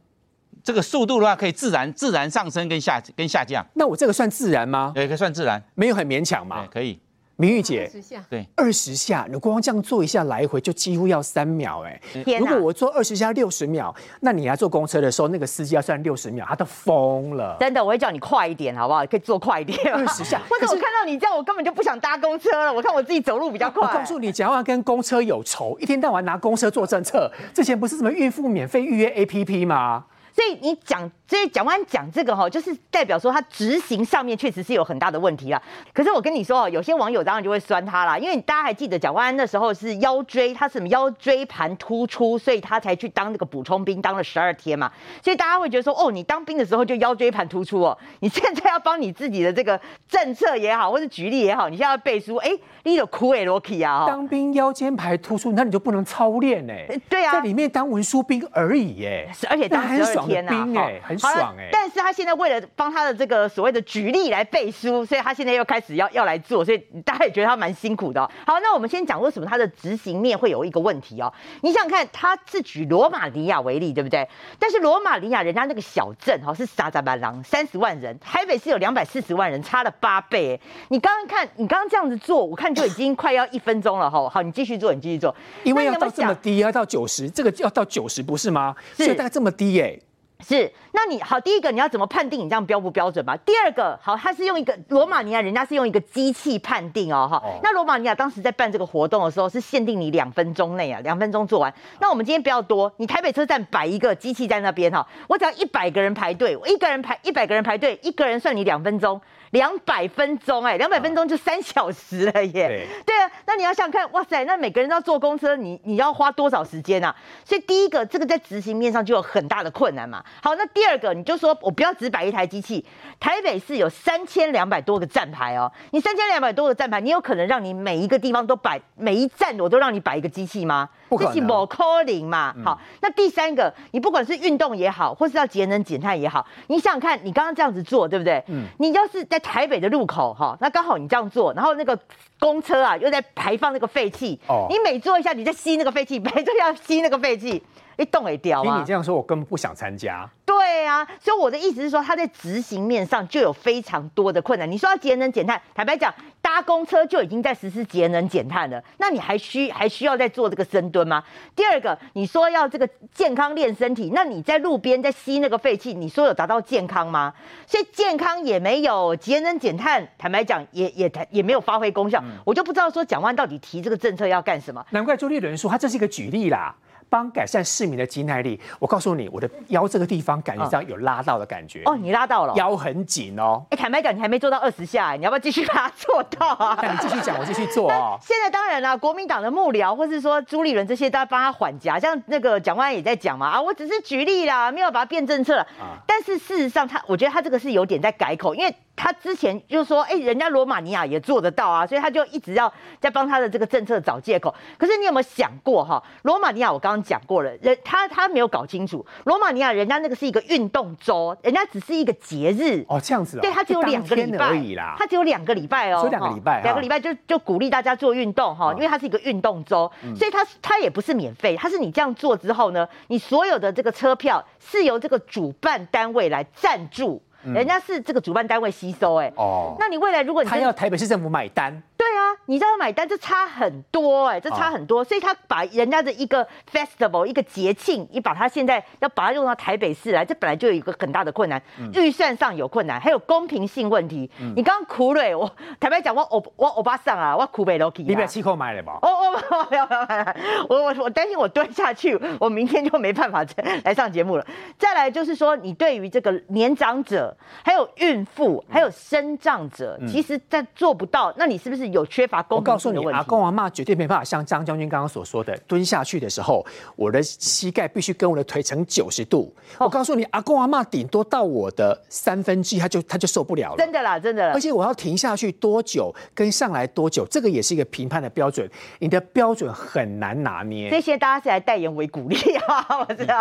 [0.64, 3.66] 这个速度的话，可以自然自然上升跟下跟下降。
[3.76, 4.92] 那我这个算自然吗？
[4.94, 6.68] 对，可以算自然，没有很勉强嘛。
[6.70, 7.00] 可以。
[7.42, 12.02] 明玉姐，十下，对，二十下，你光这样做一下来回就几乎要三秒哎。
[12.26, 17.56] 天如果我做二十下六十秒，那你来坐公车的时候，那个司机要算六十秒，他都疯了。
[17.58, 19.06] 真的，我会叫你快一点，好不好？
[19.06, 19.80] 可以做快一点。
[19.94, 22.74] 二十下，或者我看到你这样，我根本就不想搭公车了。
[22.74, 23.88] 我看我自己走路比较快。
[23.88, 27.32] 我告诉你，讲话跟公车有仇，一天到晚拿公车做政策。
[27.54, 30.04] 之前不是什么孕妇免费预约 APP 吗？
[30.40, 35.62] 所以你讲，所以蒋万讲这个哈，就是代表说他执行上面确实是有很大的问题啦。
[35.94, 44.90] 可是我跟你说哦，有些网友当然就会酸他啦，因为大家还记得蒋万安那时候是腰椎，他什么腰椎盘突出，所以他才去当那个补充兵，当了十二天嘛。
[45.22, 52.50] 所以大家会觉得说，哦，你当兵的时候就腰椎盘突出哦， 你现在要帮你自己的这个政策也好，或者举例也好，你现在要背书，哎，
[52.84, 56.88] 你有哭诶，罗 k 啊，当兵腰间盘突出，那你就不能操练哎。
[57.10, 60.29] 对啊，在里面当文书兵而已哎，而且当很爽。
[60.30, 61.70] 天呐，哎，很爽哎！
[61.72, 68.22] 但是他现在为了帮他的这个所谓的举例来背书，所以他现在又开始要要来做，所以大家也觉得他蛮辛苦的。
[68.46, 71.34] 好，那我们先讲为什么他的执行面会有一个问题哦？
[71.62, 74.28] 你想想看，他是举罗马尼亚为例，对不对？
[74.60, 80.60] 但是罗马尼亚人家那个小镇哈是沙扎巴郎三十万人，台北是有两百四十万人，差了八倍。
[80.90, 84.30] 你刚刚看，你刚刚这样子做，我看就已经快要一分钟了哈。
[84.30, 88.76] 好，你继续做，你继续做，因为要到这么低，要到九十，这个要到九十不是吗？
[88.94, 90.02] 所以大概这么低耶。
[90.48, 93.36] 是，那你好，第一个你要怎么判定你这样标不标准吧？
[93.46, 97.44] 第二个好，他是用一个罗马尼亚，人家是用一个机器判定哦，哈。
[97.62, 101.72] 那罗马尼亚当时在办这个活动的时候，是限定你两分钟内啊，两分钟做完。
[102.00, 109.20] 那我们今天不要多，你台北车站摆一个机器在那边哈，我只要一百个人排队，我一个人排一百个人排队，一个人算你两分钟。
[109.52, 112.86] 两百分钟，哎，两百分钟就三小时了耶。
[113.04, 117.16] 对啊，那你要想看，哇塞，那每个人要坐公车，你你要花多少时间啊？
[117.44, 120.24] 所以第一个，这个在执行面上就有很大的困难嘛。
[120.42, 122.86] 好，那第二个，你就说我不要只摆一台机器，
[123.20, 130.90] 台北市有三千两百多个站牌哦，你三千两百多个站牌，你有可能让你每一个地方都摆，每一站我都让你摆一个机器吗？
[131.18, 132.54] 这是某 calling 嘛？
[132.64, 138.44] 好，那第三个，你不管是运动也好，或是要节能减碳也好，你想想看，你刚刚这样子做，对不对？
[138.48, 141.98] 嗯，你要是在台北的路口哈，那刚好你这样做，然后那个
[142.40, 147.64] 公车啊又在排放那个废气，哦，你每做一下你在吸那个废气，每做要吸那个废气。
[148.00, 148.64] 一动也掉啊！
[148.64, 150.28] 听你这样说，我根本不想参加。
[150.46, 154.70] 对啊，所以我的意思是说，他在执行面上就有非常多的困难。
[154.70, 161.24] 你说要节能减碳，坦白讲，搭公车就已经在实施节能减碳了，那你还需还需要再做这个深蹲吗？
[161.56, 167.34] 第二个，你说要这个健康练身体，那你在路边在吸那个废气，你说有达到健康吗？
[167.68, 172.24] 所以健康也没有，节能减碳，坦白讲也也也没有发挥功效。
[172.44, 174.84] 我就不知道说蒋万到底提这个政策要干什么？
[174.90, 176.76] 难怪朱立伦说他这是一个举例啦。
[177.10, 181.82] 帮改善市民的肌耐力，我告诉你，我的腰这个地方感觉上有拉到的感觉。
[181.86, 183.64] 哦，你拉到了，腰很紧哦。
[183.72, 186.78] 哎，坦白讲，你还没做到二十下，你要不要继续把它做到啊？
[186.84, 188.18] 那你继续讲，我继续做啊。
[188.22, 192.00] 现在当然了，国民党的幕僚或是说朱立伦这些，都要帮他缓夹。
[192.00, 195.68] 像那个蒋万安也在讲嘛，啊，我只是举例啦，没有把它变政策了。
[196.06, 198.76] 但是事实上，他我觉得他这个是有点在改口，因为。
[199.02, 204.54] 他之前就说，哎，人家罗马尼亚也做得到啊，所以他就一直要在帮他的这个政策找借口。
[204.78, 227.24] 可是你有没有想过哈，罗马尼亚我刚刚讲过了，人他他没有搞清楚，罗马尼亚人家那个是一个运动周，人家只是一个节日哦，这样子，对他只有两个礼拜而已啦，他只有两个礼拜哦，两个礼拜，两个礼拜就就鼓励大家做运动哈，因为它是一个运动周，所以他他也不是免费，他是你这样做之后呢，你所有的这个车票是由这个主办单位来赞助。
[227.44, 241.62] 人家是这个主办单位吸收，哎，哦，那你未来如果你他要台北市政府买单，对啊，你知道买单这差很多，哎，这差很多，所以他把人家的一个 festival 一个节庆，你把它现在要把它用到台北市来，这本来就有一个很大的困难，
[241.94, 244.30] 预算上有困难，还有公平性问题。
[244.56, 245.50] 你刚刚苦累，我
[245.80, 249.00] 坦白讲我我我欧巴桑啊，我苦北楼梯，你把气口买了吧？
[249.02, 250.36] 哦哦，
[250.68, 253.46] 我我我担心我蹲下去，我明天就没办法
[253.84, 254.46] 来上节目了。
[254.78, 257.29] 再来就是说，你对于这个年长者。
[257.64, 261.34] 还有孕妇，还有生障者，其实在做不到。
[261.38, 263.18] 那你是不是有缺乏公平的问题？
[263.18, 266.66] 阿公阿妈绝对没办法像张将军刚刚所说的，蹲下去的时候，
[266.96, 269.54] 我的膝盖必须跟我的腿成九十度。
[269.78, 273.78] 我告诉你，阿公阿妈顶多到我的三分之一，他就他就受不了了。
[273.78, 274.52] 真的啦，真的。
[274.54, 278.70] 而且我要停下去多久，跟上来多久，这个也是一个评判的标准。
[279.00, 280.90] 你的标准很难拿捏。
[280.90, 282.36] 这些大家是来代言为鼓励
[282.68, 283.40] 啊， 我知道。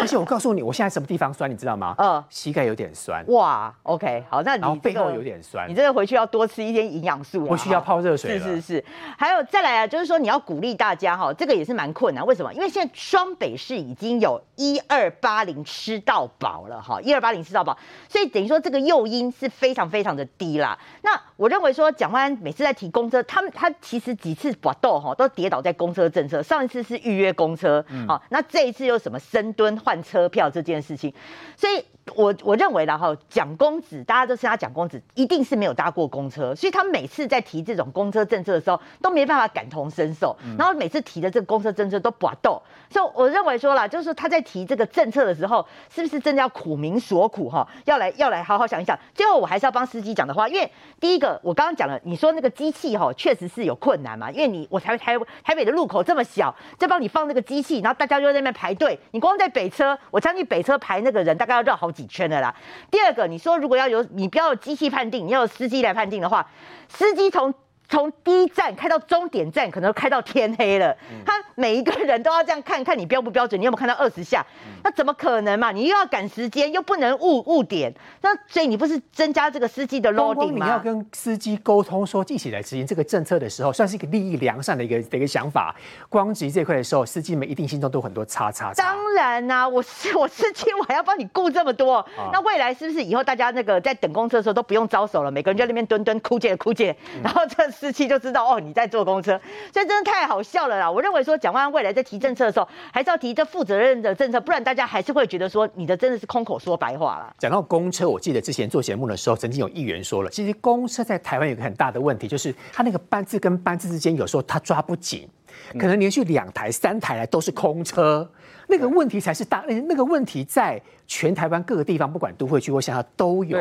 [0.00, 1.94] 而且我告诉你，我现在什么地方酸，你知道吗？
[1.98, 3.23] 嗯，膝盖有点酸。
[3.28, 3.74] 哇。
[3.82, 8.38] OK，好，那你背后有点酸，你这个回去要多吃一些营养素，回去要泡热水。
[8.38, 8.84] 是是是，
[9.18, 12.24] 还有再来啊，就是说你要鼓励大家哈，这个也是蛮困难。
[12.26, 12.52] 为什么？
[12.54, 17.76] 因为现在双北市已经有一二八零吃到饱了哈，一二八零吃到饱，
[18.08, 20.78] 所以等于说这个诱因是非常非常的低啦。
[21.02, 26.42] 那我认为说蒋万安每次在提公车，他们他其实几次搏斗哈都跌倒在公车政策。
[26.42, 31.12] 上一次是预约公车，好，那这一次又什么深蹲换车票这件事情，
[31.56, 31.84] 所以。
[32.14, 47.66] 我我认为啦哈，蒋公子大家都是他蒋公子，一定是没有搭过公车，所以他每次在提这种公车政策的时候，都没办法感同身受，然后每次提的这个公车政策都不斗，所以我认为说啦，就是他在提这个政策的时候，是不是真的要苦民所苦哈？
[47.86, 48.96] 要来要来好好想一想。
[49.14, 61.93] 最后我还是要帮司机讲的话，因为第一个我刚刚讲了，你说那个机器哈，确实是有困难嘛，因为你我台台台北的路口这么小，再帮你放那个机器，然后大家就在那边排队，你光在北车，我相信北车排那个人大概要绕好。
[61.94, 62.54] 几圈的啦。
[62.90, 66.50] 第二个，你说如果要有你不要有机器判定，你要有司机来判定的话，
[66.88, 67.54] 司机从。
[67.88, 70.96] 从第一站开到终点站，可能开到天黑了。
[71.24, 74.44] 他每一个人都要这样看看你标不标准，你有没有看到二十下？
[74.82, 75.70] 那怎么可能嘛？
[75.70, 77.92] 你又要赶时间，又不能误误点，
[78.22, 80.66] 那所以你不是增加这个司机的 loading 吗？
[80.66, 85.74] 你要跟司机沟通，说一起来执行这个政策的时候，算是一个利益良善的一个的一个想法。
[86.08, 88.72] 光执这块的时候，司机们一定心中都很多叉叉。
[88.74, 92.04] 当然啦，我是我司机，我还要帮你顾这么多。
[92.32, 95.30] 那未来是不是以后大家那个在等公车的时候都不用招手了？
[95.30, 97.73] 每个人在那边蹲蹲哭借哭借，然后这。
[97.74, 99.38] 司机就知道哦，你在坐公车，
[99.72, 100.90] 所以真的太好笑了啦！
[100.90, 107.34] 我认为说，蒋万安未来在提政策的时候，还是要提这负责任的政策，不然大家还是会觉得说，你的真的是空口说白话啦。
[107.38, 115.28] 讲到公车，我记得之前做节目的时候，曾经有议员说了，其实公车在台湾有个很大的问题，就是它那个班次跟班次之间有时候它抓不紧，
[115.72, 118.30] 可能连续两台、三台来都是空车，
[118.68, 123.58] 那个问题才是大，那个问题在全台湾各个地方，不管都会区或乡下都有。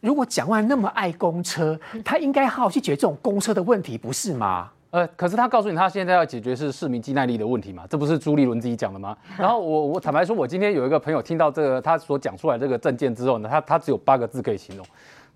[0.00, 4.70] 如果蒋万那么爱公车，他应该好好去解决这种公车的问题，不是吗？
[4.90, 7.84] 呃，可是他告诉你，他现在要解决是市民肌耐力的问题嘛？
[7.88, 9.16] 这不是朱立伦自己讲的吗？
[9.38, 14.84] 然后我我坦白说，我今天有一个朋友听到这个他所讲出来这个证件之后呢，他他只有八个字可以形容，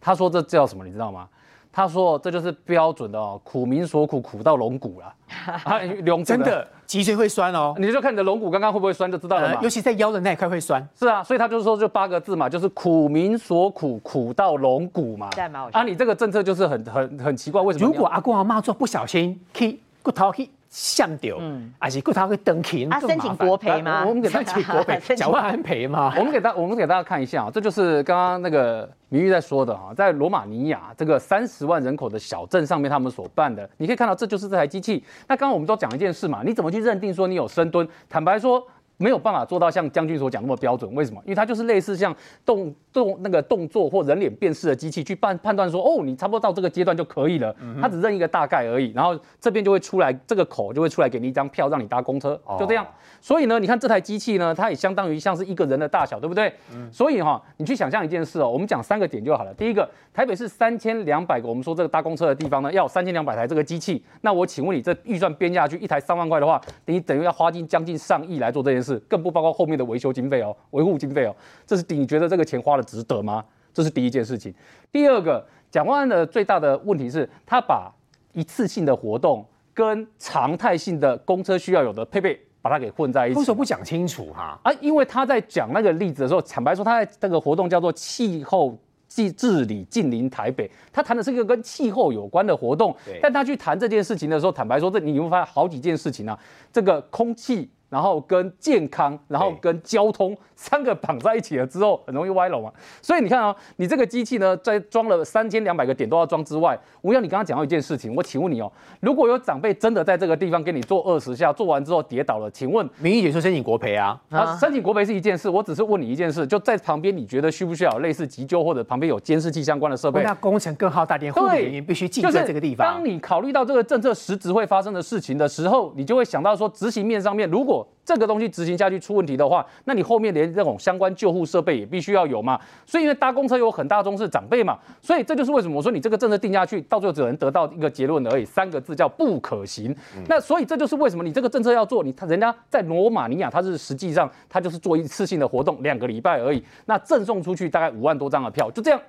[0.01, 0.85] 他说这叫什么？
[0.85, 1.29] 你知道吗？
[1.77, 5.13] 他说这就是标准的哦，苦民所苦，苦到龙骨了。
[5.65, 5.81] 啊
[6.25, 9.61] 真的脊椎会酸哦，你就看你的龙骨刚刚会不会酸就知道了嘛。
[9.61, 10.87] 尤其在腰的那一块会酸。
[10.97, 15.31] 是啊，所以他就是说就八个字嘛，就是苦民所苦，苦到龙骨嘛。
[15.73, 17.87] 啊，你这个政策就是很很很奇怪，为什么？
[17.87, 20.49] 如果阿公阿妈做不小心，去骨头去。
[20.77, 21.39] 像掉，
[21.79, 24.05] 还是骨头会登起，他申请国赔吗？
[24.05, 26.13] 我们给他申请国赔， 缴万赔吗？
[26.19, 35.05] 我们给大，我们给大家看一下啊，这就是刚刚那个明玉在说的哈，在罗马尼亚这个三十万人口的小镇上面，他们所办的，你可以看到这就是这台机器。
[35.29, 37.89] 那刚刚我们都讲一件事嘛，你怎么去认定说你有深蹲？
[38.11, 38.67] 坦白说。
[39.05, 41.21] 没有办法做到像将军所讲那么标准，为什么？
[41.27, 47.55] 因为它就是类似像动动那个动作或人脸辨识的机器去判判断说，哦，你差不多到这个阶段就可以了。
[47.83, 52.87] 它只认一个大概而已，然后这边就会出来这个口就会出来给你一张票让你搭公车，就这样。
[53.21, 56.51] 所以呢，你看这台机器呢，它也相当于像是一个人的大小，对不对？
[56.91, 59.53] 所以哈，你去想象一件事哦，我们讲三个点就好了。
[59.53, 64.03] 第一个，台北市三千两百个，我们说这个搭公车的地方呢，要三千两百台这个机器。
[64.23, 69.65] 那我请问你，这预算编下去一台三万块的话，你等于要花进将近上亿来做这件事，更不包括后。
[69.65, 71.35] 面的维修经费哦，维护经费哦，
[71.67, 73.43] 这是你觉得这个钱花的值得吗？
[73.73, 74.53] 这是第一件事情。
[74.93, 77.91] 第二个，蒋万安的最大的问题是，他把
[78.35, 83.39] 一次性的活动跟常态性的公车需要有的配备，把它给混在一起。
[83.39, 84.61] 为什么不讲清楚哈？
[84.63, 88.79] 啊，因为他在讲那个例子的时候，坦白说，他在那个活动叫做气候
[89.09, 92.95] 治治理近邻台北，他谈的是一个跟气候有关的活动。
[93.23, 96.39] 但他去谈这件事情的时候，坦白说，这你会发现好几件事情啊，
[96.71, 97.71] 这个空气。
[97.95, 102.69] 然后跟健康，然后跟交通三个绑在一起了之后，很容易歪楼嘛。
[103.01, 114.21] 所以你看啊，你这个机器呢，在装了三千两百个点都要装之外，吴耀，你刚刚讲到一件事情，我请问你哦，如果有长辈真的在这个地方给你做二十下，做完之后跌倒了，请问民意解说申请国赔啊？
[114.31, 120.21] 啊，申请国赔是一件事，我只是问你一件事，就在旁边，你觉得需不需要类似急救或者旁边有监视器相关的设备？
[120.25, 122.85] 那工程更耗大电，护理人员必须进在这个地方。
[122.85, 127.84] 当你考虑到这个政策实质会发生的事情的时候，你就会想到说，执行面上面如果。
[128.05, 132.61] 这个东西执行下去出问题的话，那你后面连这种相关救护设备也必须要有嘛。
[132.85, 139.95] 所以因为搭公车有很大宗是长辈嘛，所以这就是为什么我说你这个政策定下去，到最后只能得到一个结论而已，三个字叫不可行。
[140.29, 149.01] 那所以这就是为什么你这个政策要做，你他人家在罗马尼亚，他是实际上他就是做一次性的活动，两个礼拜而已，那赠送出去大概五万多张的票，就这样，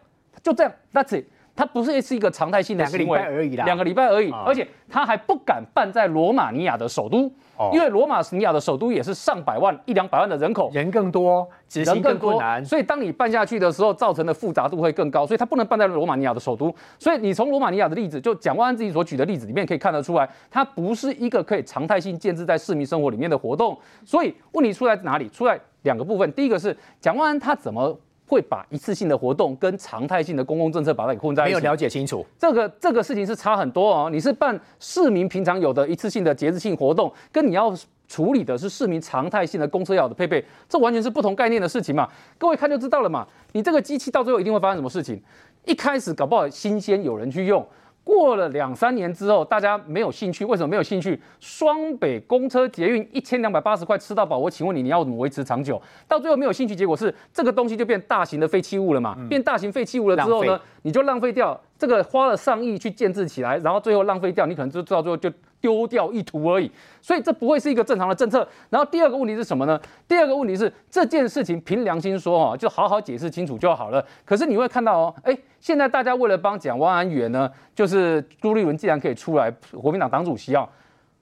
[0.41, 1.25] 就这样，That's it。
[1.55, 3.65] 它不是是一个常态性的两个礼行为拜而已啦。
[3.65, 4.43] 两个礼拜而已，啊。
[4.45, 7.69] 而且他还不敢办在罗马尼亚的首都，哦。
[7.73, 16.73] 因为罗马尼亚的首都也是上百万、一两百万的人口，人更多，执行人更多更困难，所以当你办下去的时候，造成的复杂度会更高，所以它不能办在罗马尼亚的首都。
[16.99, 23.77] 所以你从罗马尼亚的例子，就蒋万安自己所举的例子里面可以看得出来，它不是一个可以常态性建制在市民生活里面的活动。
[24.03, 25.29] 所以问题出在哪里？
[25.29, 27.97] 出在两个部分，第一个是蒋万安他怎么
[28.27, 31.49] 会把一次性的活动跟常态性的公共政策把它给混在一起？
[31.49, 32.25] 没有了解清楚。
[32.37, 34.09] 这个这个事情是差很多哦。
[34.11, 37.75] 你是办市民平常有的一次性的节日性活动，跟你要
[38.07, 42.07] 处理的是市民常态性的公车要的配备，这完全是不同概念的事情嘛。
[42.37, 43.27] 各位看就知道了嘛。
[43.53, 45.21] 你这个机器到最后一定会发生什么事情？
[45.65, 47.65] 一开始搞不好新鲜有人去用。
[48.05, 51.19] 过了两三年之后，大家没有兴趣，为什么没有兴趣？
[51.39, 55.81] 双北公车捷运一千两百八十块吃到饱，我请问你，你要怎么维持长久？
[56.07, 59.17] 到最后没有兴趣，结果是这个东西就变大型的废弃物了嘛？
[59.27, 65.31] 变大型废弃物了之后呢，你就浪费掉这个花了上亿去建制起来，然后最后浪费掉，你可能就到最后就
[65.65, 66.69] 丢掉一图而已。
[67.01, 68.47] 所以这不会是一个正常的政策。
[68.69, 69.79] 然后第二个问题是什么呢？
[70.07, 74.05] 第二个问题是这件事情凭良心说哦，就好好解释清楚就好了。
[74.23, 80.69] 可是你会看到哦，哎，现在大家为了帮蒋万安圆呢，就是朱立伦既然可以出来，国民党党主席啊，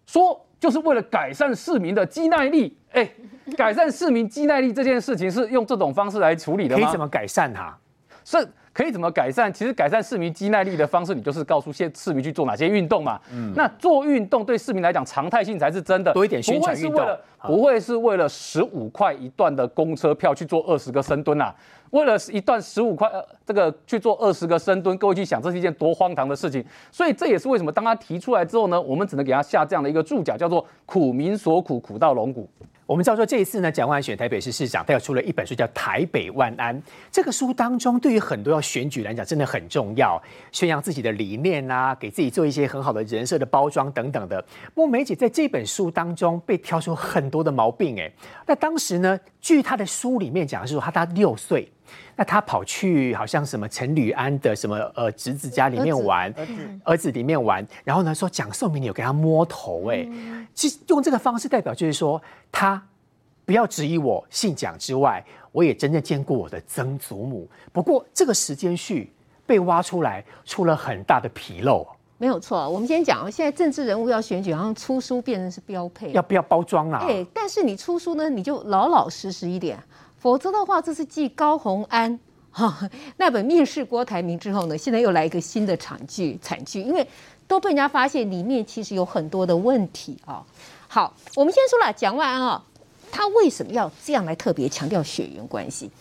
[0.05, 3.09] 说就是为了改善市民的肌耐力，哎，
[3.55, 6.83] 改善市民肌耐力这件事情是用这种方式来处理的吗？
[6.83, 7.77] 可以怎么改善它？
[8.25, 8.37] 是
[8.73, 9.53] 可以怎么改善？
[9.53, 13.19] 其实改善市民肌耐力的方式，你就是告诉现市民去做哪些运动嘛。
[13.55, 21.53] 那做运动对市民来讲常态性才是真的，多一点宣不传运动会是为了不会是为了十五块一段的公车票去做二十个深蹲啊。
[21.91, 26.65] 为了一段十五块，呃，这个去做二十个深蹲，各位去想，这是一件多荒唐的事情。
[26.91, 32.49] 所以这也是为什么当他提出来之后呢，我们只能给他下这样的一个注脚，叫做“苦民所苦，苦到龙骨”。
[32.85, 36.77] 我们知道说这一次呢，蒋万安选台北市市长，他又出了一本书叫《台北万安》。
[37.09, 40.21] 这个书当中，对于很多要选举来讲，真的很重要，
[40.51, 44.41] 宣扬自己的理念啊，给自己做一些很好的人设的包装等等的。
[44.73, 48.11] 不过梅姐在这本书当中被挑出很多的毛病，哎，
[48.45, 51.69] 那当时呢，据她的书里面讲的是说，他他六岁。
[52.15, 60.07] 那他跑去好像什么陈履安的什么呃侄子家里面玩，儿子儿子里面玩，然后呢说蒋宋明有给他摸头，哎，
[60.53, 62.21] 其实用这个方式代表就是说
[62.51, 62.81] 他
[63.45, 67.49] 不要质疑我姓蒋之外，我也真正见过我的曾祖母。
[67.71, 69.11] 不过这个时间序
[69.45, 71.85] 被挖出来，出了很大的纰漏，
[72.17, 72.69] 没有错。
[72.69, 76.11] 我们先讲，现在政治人物要选举，好像出书变成是标配。
[76.13, 77.03] 要不要包装啊？
[77.05, 79.77] 对，但是你出书呢，你就老老实实一点，
[80.23, 82.17] 否则的话，这是继高洪安
[82.49, 87.05] 哈那本《面试郭台铭》之后呢，现在又来一个新的惨剧，惨剧，因为
[87.45, 90.41] 都被人家发现里面其实有很多的问题啊。
[90.87, 92.63] 好，我们先说了蒋万安啊，
[93.11, 95.91] 他为什么要这样来特别强调血缘关系？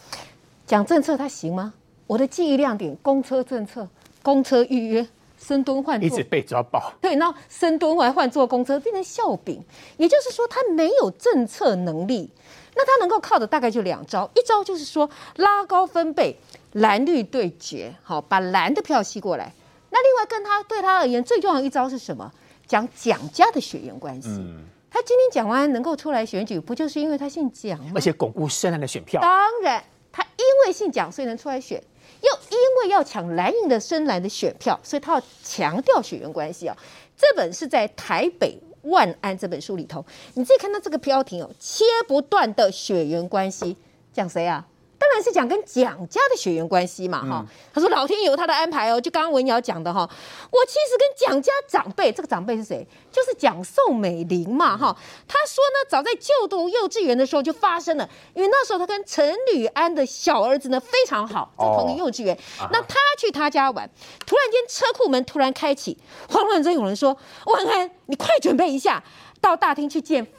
[0.68, 1.75] 讲政策他行吗？
[2.07, 3.89] 我的记忆亮点，公车政策、
[4.23, 5.05] 公车预约、
[5.37, 6.93] 深蹲换座一直被抓爆。
[7.01, 9.61] 对，然后深蹲还换坐公车，变成笑柄。
[9.97, 12.31] 也就是说，他没有政策能力。
[12.75, 16.37] 那他能够靠的大概就两招，一招就是说拉高分贝，
[16.73, 19.53] 蓝绿对决，好，把蓝的票吸过来。
[19.91, 22.33] 那另外跟他对他而言最重要的一招是什么？
[22.66, 24.29] 讲蒋家的血缘关系。
[24.91, 27.93] 他今天讲完能够出来选举，不就是因为他姓蒋吗？
[27.95, 29.20] 而且巩固深蓝的选票。
[29.20, 31.83] 当然，他因为姓蒋，所以能出来选，
[32.23, 36.77] 又因为要抢蓝营的深蓝的选票，所以他要强调血缘关系啊。
[37.16, 40.05] 这本是在台北万安这本书里头，
[40.35, 43.76] 你自己看到这个标题哦，切不断的血缘关系，
[44.12, 44.66] 讲谁啊？
[45.21, 47.45] 是讲跟蒋家的血缘关系嘛，哈、
[47.75, 50.09] 他说老天有他的安排哦，就刚刚文瑶讲的哈，
[50.53, 52.87] 我其实跟蒋家长辈，这个长辈是谁？
[53.11, 54.97] 就是蒋宋美龄嘛，哈。
[55.27, 62.39] 他说呢，早在就读幼稚园的时候就发生了，因为那时候他跟陈履安的小儿子呢非常好，在同一个幼稚园。
[62.71, 63.91] 那他去他家玩，
[64.25, 65.99] 突然间车库门突然开启，
[66.29, 69.03] 慌乱中有人说：“万安，你快准备一下，
[69.41, 70.31] 到大厅去见夫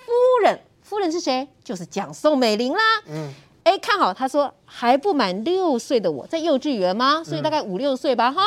[0.41, 1.47] 人。”夫人是谁？
[1.63, 2.81] 就是蒋宋美龄啦。
[3.07, 3.33] 嗯。
[3.63, 7.23] 哎，看好，他说还不满六岁的我在幼稚园吗？
[7.23, 8.43] 所以大概五六岁吧，哈。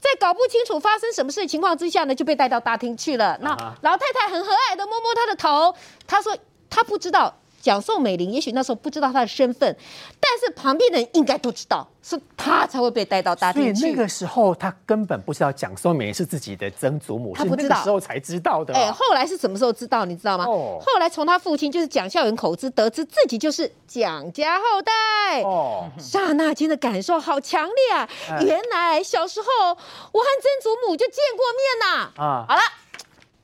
[0.00, 3.38] 在搞不清楚发生什么事的情况之下呢，就被带到大厅去了。
[3.42, 3.50] 那
[3.82, 5.74] 老太太很和蔼的摸摸他的头，
[6.06, 6.34] 他说
[6.70, 9.76] 他不知道蒋宋美龄，也许那时候不知道她的身份，
[10.18, 13.90] 但是旁边的人应该都知道，是她才会被带到大所以厅去。
[13.90, 18.80] 那个时候她根本不知道蒋宋美龄是自己的曾祖母，是那他不知道个时候才知道的啊。
[18.80, 20.04] 哎，后来是什么时候知道？
[20.06, 20.46] 你知道吗？
[20.46, 25.42] 哦后来从他父亲就是蒋孝严口知得知自己就是蒋家后代。
[25.42, 28.08] 哦，刹那间的感受好强烈啊！
[28.30, 32.60] 哎原来小时候我和曾祖母就见过面呐、啊好了，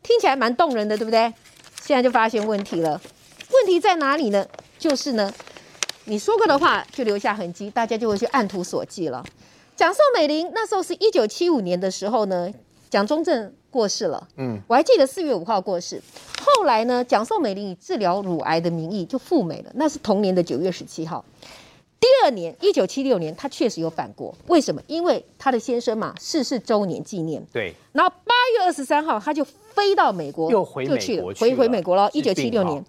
[0.03, 1.33] 听起来蛮动人的，对不对？
[1.83, 3.01] 现在就发现问题了，
[3.53, 4.47] 问题在哪里呢？
[4.79, 5.33] 就是呢，
[6.05, 9.25] 你说过的话就留下痕迹，大家就会去按图索骥了。
[9.75, 12.51] 蒋宋美龄那时候是一九七五年的时候呢，
[12.91, 16.01] 蒋中正过世了，嗯，我还记得四月五号过世。
[16.41, 21.25] 后来呢，蒋宋美龄以治疗乳癌的名义就赴美了，那是同年的九月十七号。
[21.99, 24.81] 第二年，一九七六年，她确实有返国，为什么？
[24.87, 27.45] 因为她的先生嘛逝世周年纪念。
[27.53, 32.09] 对，然后八月二十三号，她就飞到美国，又回去了回回美国了。
[32.13, 32.85] 一九七六年，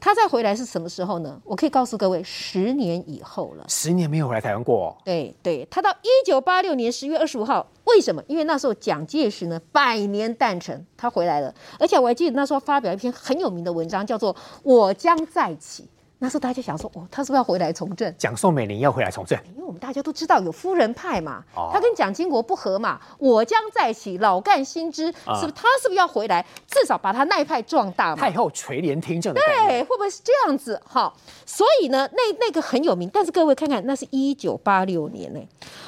[0.00, 1.40] 她再回来是什么时候呢？
[1.44, 3.64] 我可以告诉各位，十年以后了。
[3.68, 8.22] 十年没有回来台湾过、哦，对对，他到一九八六年十月二十五号，为什么？
[8.28, 14.32] 因为那时候蒋介石呢百年诞辰，他回来了，而且我还记得那时候发表一篇很有名的文章，叫做
[14.62, 15.82] 《我将再起》。
[16.20, 18.12] 那时候大家想说，哦，他是不是要回来从政？
[18.18, 25.52] 蒋宋美龄要回来从政，因为我们大家都知道有夫人派嘛，哦他跟蒋经国不和嘛，我将再起，老干新枝，啊是不是？
[25.52, 26.44] 他是不是要回来？
[26.66, 28.20] 至少把他那一派壮大嘛？
[28.20, 29.32] 太后垂帘听政。
[29.32, 30.80] 对，会不会是这样子？
[30.84, 31.12] 哈，
[31.46, 35.40] 所以呢，那那个很有名，但是各位看看，那是一九八六年呢。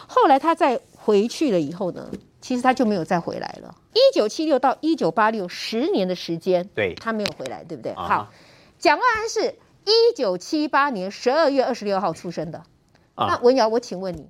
[0.07, 2.09] 后来他再回去了以后呢，
[2.41, 3.74] 其实他就没有再回来了。
[3.93, 7.91] 一九七六到一九八六十年的时间，对他没有回来，对不对？
[7.93, 8.28] 啊好，
[8.78, 9.53] 蒋万安是
[9.85, 12.62] 一九七八年十二月二十六号出生的。
[13.16, 14.28] 那啊，文瑶，我请问你，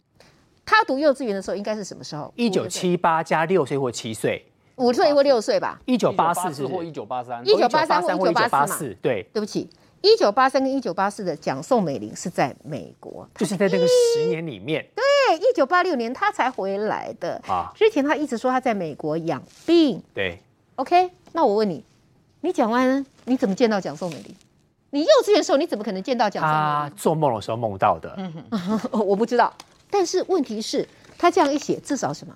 [0.64, 2.32] 他读幼稚园的时候应该是什么时候？
[2.34, 4.44] 一九七八加六岁或七岁，
[4.76, 5.80] 五岁或六岁吧？
[5.84, 8.96] 一九八四是或一九八三，一九八三或一九八八四嘛？
[9.00, 9.70] 对，对不起，
[10.00, 17.40] 一九八三跟一九八四的蒋宋美龄是在美国，就是在那个十年里面对，一九八六年他才回来的。
[17.46, 20.02] 啊，之前他一直说他在美国养病。
[20.12, 20.40] 对
[20.76, 21.84] ，OK，那我问你，
[22.40, 24.34] 你讲完你怎么见到蒋宋美龄？
[24.90, 28.44] 你幼稚园的时候你怎么可能见到蒋他做梦的时候梦到的，龄？
[28.92, 29.52] 我不知道。
[29.88, 30.86] 但是问题是，
[31.16, 32.34] 他这样一写，至少什么？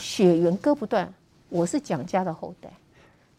[0.00, 1.12] 血缘割不断，
[1.48, 2.70] 我是蒋家的后代，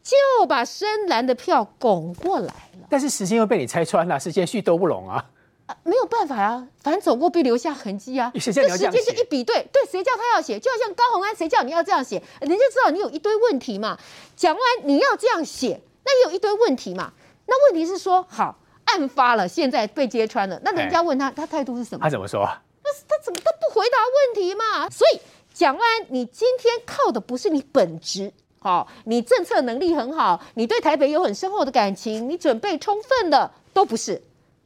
[0.04, 2.88] 就把深蓝的票拱过来了。
[2.89, 5.26] 但是时间又被你拆穿了，时间序都不拢啊。
[5.68, 8.32] 啊，没有办法啊，反正走过必留下痕迹啊。
[8.36, 10.60] 谁叫你要这样时间就一比对，对，谁叫他要写？
[10.60, 12.22] 就好像高洪安，谁叫你要这样写？
[12.39, 13.98] 人家知道你有一堆问题嘛。
[14.36, 17.14] 讲完你要这样写，那也有一堆问题嘛。
[17.52, 22.10] 那问题是说，好，案发了，现在被揭穿了，那人家问他，他态度是什么他？
[22.10, 22.47] 怎么说？
[22.82, 24.89] 那是他怎么都不回答问题嘛？
[24.89, 25.20] 所以
[25.54, 34.22] 蒋万安，你今天靠的不是你本职，好、你政策能力很好，你对台北有很深厚的感情，你准备充分的，都不是，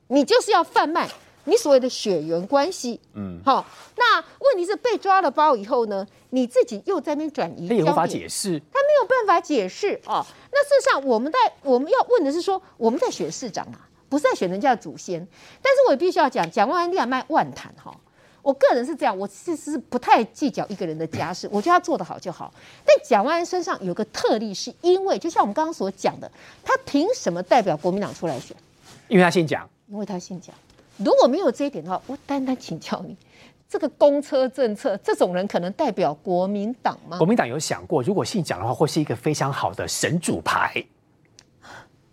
[0.09, 1.09] 你就是要贩卖
[1.45, 2.99] 你所谓的血缘关系。
[3.13, 3.65] 嗯，好、
[3.95, 8.59] 那问题是被抓了包以后呢，你自己又在那边转移，他也无法解释。
[8.71, 10.25] 他没有办法解释哦。
[10.51, 15.25] 那事实上，我们在我们要问的是说，我们在选市长啊，不是在选人家的祖先。
[15.61, 17.95] 但是我也必须要讲，蒋万安利亚卖万谈哈。
[18.41, 22.53] 我个人是这样，我其实是不太计较一个人的家事，我觉得他做得好就好。
[22.85, 26.31] 但蒋万安身上有个特例，是因为就像我们刚刚所讲的，
[26.63, 28.55] 他凭什么代表国民党出来选？
[29.07, 30.53] 因为他姓蒋，因为他姓蒋。
[30.97, 33.17] 如果没有这一点的话，我单单请教你，
[33.67, 37.27] 这个公车政策，这种人可能代表国民党吗国？
[37.27, 40.85] 民党有想过，如果姓蒋的话，会是一个非常好的神主牌。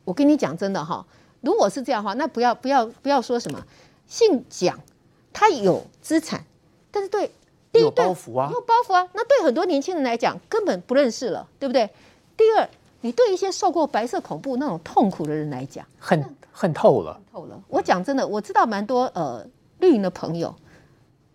[0.04, 1.06] 我跟你讲真的哈，
[1.40, 3.64] 如果是这样的话，那不要不要不要说什么
[4.06, 4.78] 姓蒋，
[5.32, 6.44] 他有资产，
[6.90, 7.30] 但是对
[7.70, 11.88] 第一有包袱啊有包袱啊，那对很多年轻人来讲根本不认识了，对不对？
[12.36, 12.68] 第二，
[13.02, 17.20] 你对一些受过白色恐怖那种痛苦的人来讲，恨恨透了。
[17.30, 17.60] 透了。
[17.68, 19.44] 我讲真的，我知道蛮多呃
[19.80, 20.54] 绿营的朋友，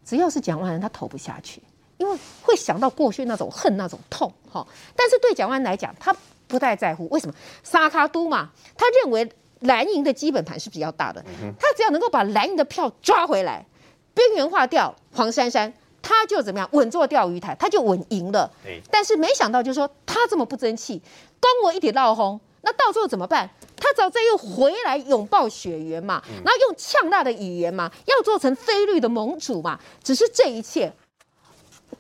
[0.04, 1.62] 只要是蒋万安，他投不下去，
[1.98, 4.66] 因为会想到过去那种恨、那种痛哈。
[4.96, 6.16] 但是对蒋万安来讲，他
[6.48, 7.34] 不太在乎，为什么？
[7.64, 11.22] 沙卡都嘛，他认为蓝营的基本盘是比较大的，
[11.60, 13.66] 他只要能够把蓝营的票抓回来，
[14.14, 15.74] 边缘化掉黄珊珊。
[16.08, 18.50] 他就怎么样稳坐钓鱼台，他就稳赢了。
[18.64, 21.02] 对但是没想到，就是说他这么不争气，
[21.42, 23.50] 攻我一点闹轰，那到最后怎么办？
[23.76, 29.78] 他早再又回来拥抱雪原嘛，然后用呛辣的语言嘛，要做成菲律的盟主嘛。
[30.02, 30.94] 只是这一切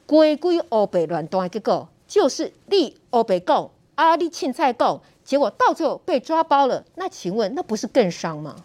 [0.05, 6.85] 归归欧北乱端，结果就是立欧北共，阿立庆菜共，结果到最后被抓包了。
[6.95, 8.55] 那请问，那不是更伤吗？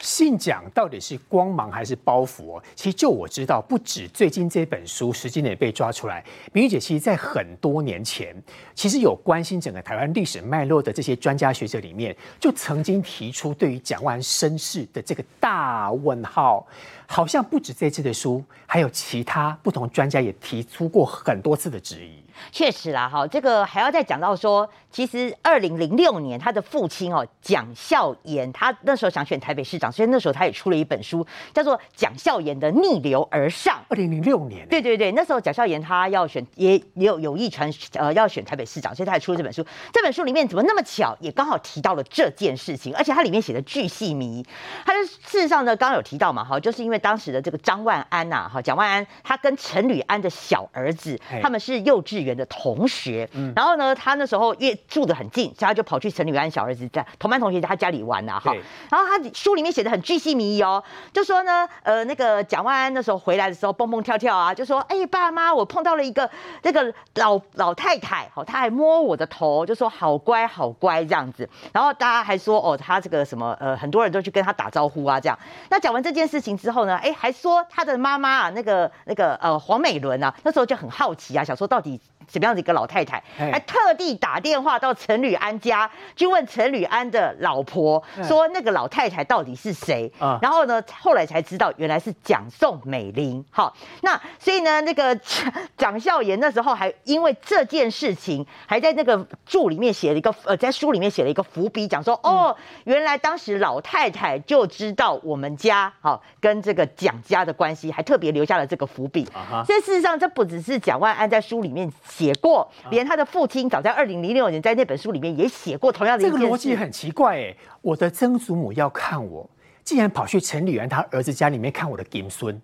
[0.00, 2.62] 信蒋到底是光芒还是包袱、哦？
[2.74, 8.34] 其实就我知道，不止最近这本书时间点被抓出来，明玉姐其实在很多年前，
[8.74, 16.66] 其实有关心整个台湾历史脉络的这些专家学者里面，就曾经提出对于蒋万身世的这个大问号。
[17.08, 22.20] 好像不止这次的书，还有其他不同专家也提出过很多次的质疑。
[22.50, 31.24] 确实啦，哈，这个还要再讲到说，其实二零零六年他的父亲哦蒋孝严，他那时候想选台北市长，所以那时候他也出了一本书，
[31.54, 33.74] 叫做《蒋孝严的逆流而上》。
[33.88, 39.64] 二零零六年，对对对，那时候蒋孝严他要选，也也有有意传呃要选台北市长，所以他也出了这本书。
[39.92, 44.46] 这本书里面怎么那么巧，也刚好提到了这件事情，而且它里面写的巨细靡遗。
[44.84, 58.52] 他就事实上呢，刚刚有提到嘛，哈，就是因为为当时的这个张万安呐，哈，蒋万安他跟陈履安的小儿子，他们是幼稚园的同学，然后呢，他那时候因为住得很近，所以他就跑去陈履安小儿子在同班同学在他家里玩呐，哈，
[58.90, 66.28] 然后他书里面写的很巨细靡遗哦，就说呢，呃，那个蒋万安那时候回来的时候蹦蹦跳跳啊，就说，哎，爸妈，我碰到了一个
[66.62, 75.38] 那个老老太太，好，他还摸我的头，就说好乖好乖这样子，然后大家还说，哦，他这个什么，呃，很多人都去跟他打招呼啊，这样。
[75.70, 82.00] 那讲完这件事情之后呢，哎，还说他的妈妈啊，那个那个呃黄美伦啊，那时候就很好奇啊，想说到底。
[82.28, 90.10] 什么样的一个老太太，还特地打电话到陈履安家去问陈履安的老婆，说那个老太太到底是谁？
[90.40, 93.44] 然后呢，后来才知道原来是蒋宋美龄。
[93.50, 95.14] 好，那所以呢，那个
[95.76, 102.54] 蒋孝严那时候还因为这件事情，还在那个注里面写了一个呃，在书里面写了一个伏笔，讲说哦，
[102.84, 109.26] 原来当时老太太就知道我们家好跟这个蒋家的关系，还特别留下了这个伏笔。
[109.64, 111.90] 所以事实上，这不只是蒋万安在书里面。
[112.16, 116.24] 写过，连他的父亲早在二零零六年在那本书里面也写过同样的。
[116.24, 119.48] 这个逻辑很奇怪哎，我的曾祖母要看我，
[119.84, 122.58] 竟然跑去陈履安他儿子家里面看我的金孙，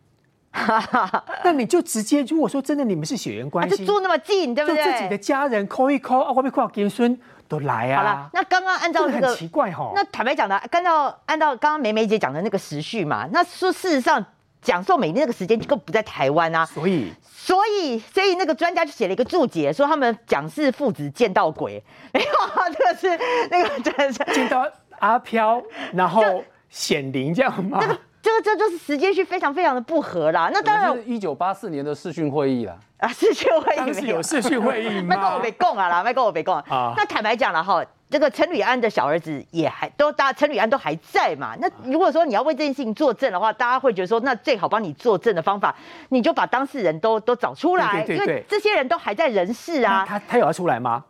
[1.44, 4.82] 那你就直接如果说真的你们是血缘关系，住那么近，对不对？
[4.82, 7.96] 自己的家人 call 一 call 啊，外面 call 金孙都来啊。
[7.98, 14.24] 好了，那刚刚按照这个很奇怪哈，那坦白讲的，按照按照刚刚梅梅姐讲的那个时序嘛，那说事实上。
[14.62, 17.12] 讲宋美龄那个时间就不在台湾啊，所以？
[17.26, 21.82] 所以所以那个专家就写了一个注解，说他们蒋氏父子见到鬼，
[22.14, 22.26] 没有，
[22.72, 24.32] 这个是那个真的是。
[24.32, 24.64] 见到
[25.00, 25.60] 阿飘，
[25.92, 26.22] 然后
[26.70, 27.80] 显灵这样吗？
[27.80, 30.48] 这个这个这就是时间序非常非常的不合啦。
[30.52, 32.78] 那当然，一九八四年的视讯会议啦。
[32.98, 35.16] 啊，视讯会议是有视讯会议吗？
[35.16, 36.94] 麦跟我别供啊啦，麦跟我别供啊。
[36.96, 37.84] 那坦白讲了哈。
[38.08, 41.56] 这个陈履安的小儿子也还都，大陈履安都还在嘛？
[41.58, 45.74] 那如果说你要为这件事情作证的话，大家会觉得说，那最好帮你作证的方法，
[46.10, 50.04] 你就把当事人都都找出来，因为这些人都还在人世啊。
[50.06, 51.02] 他他有要出来吗？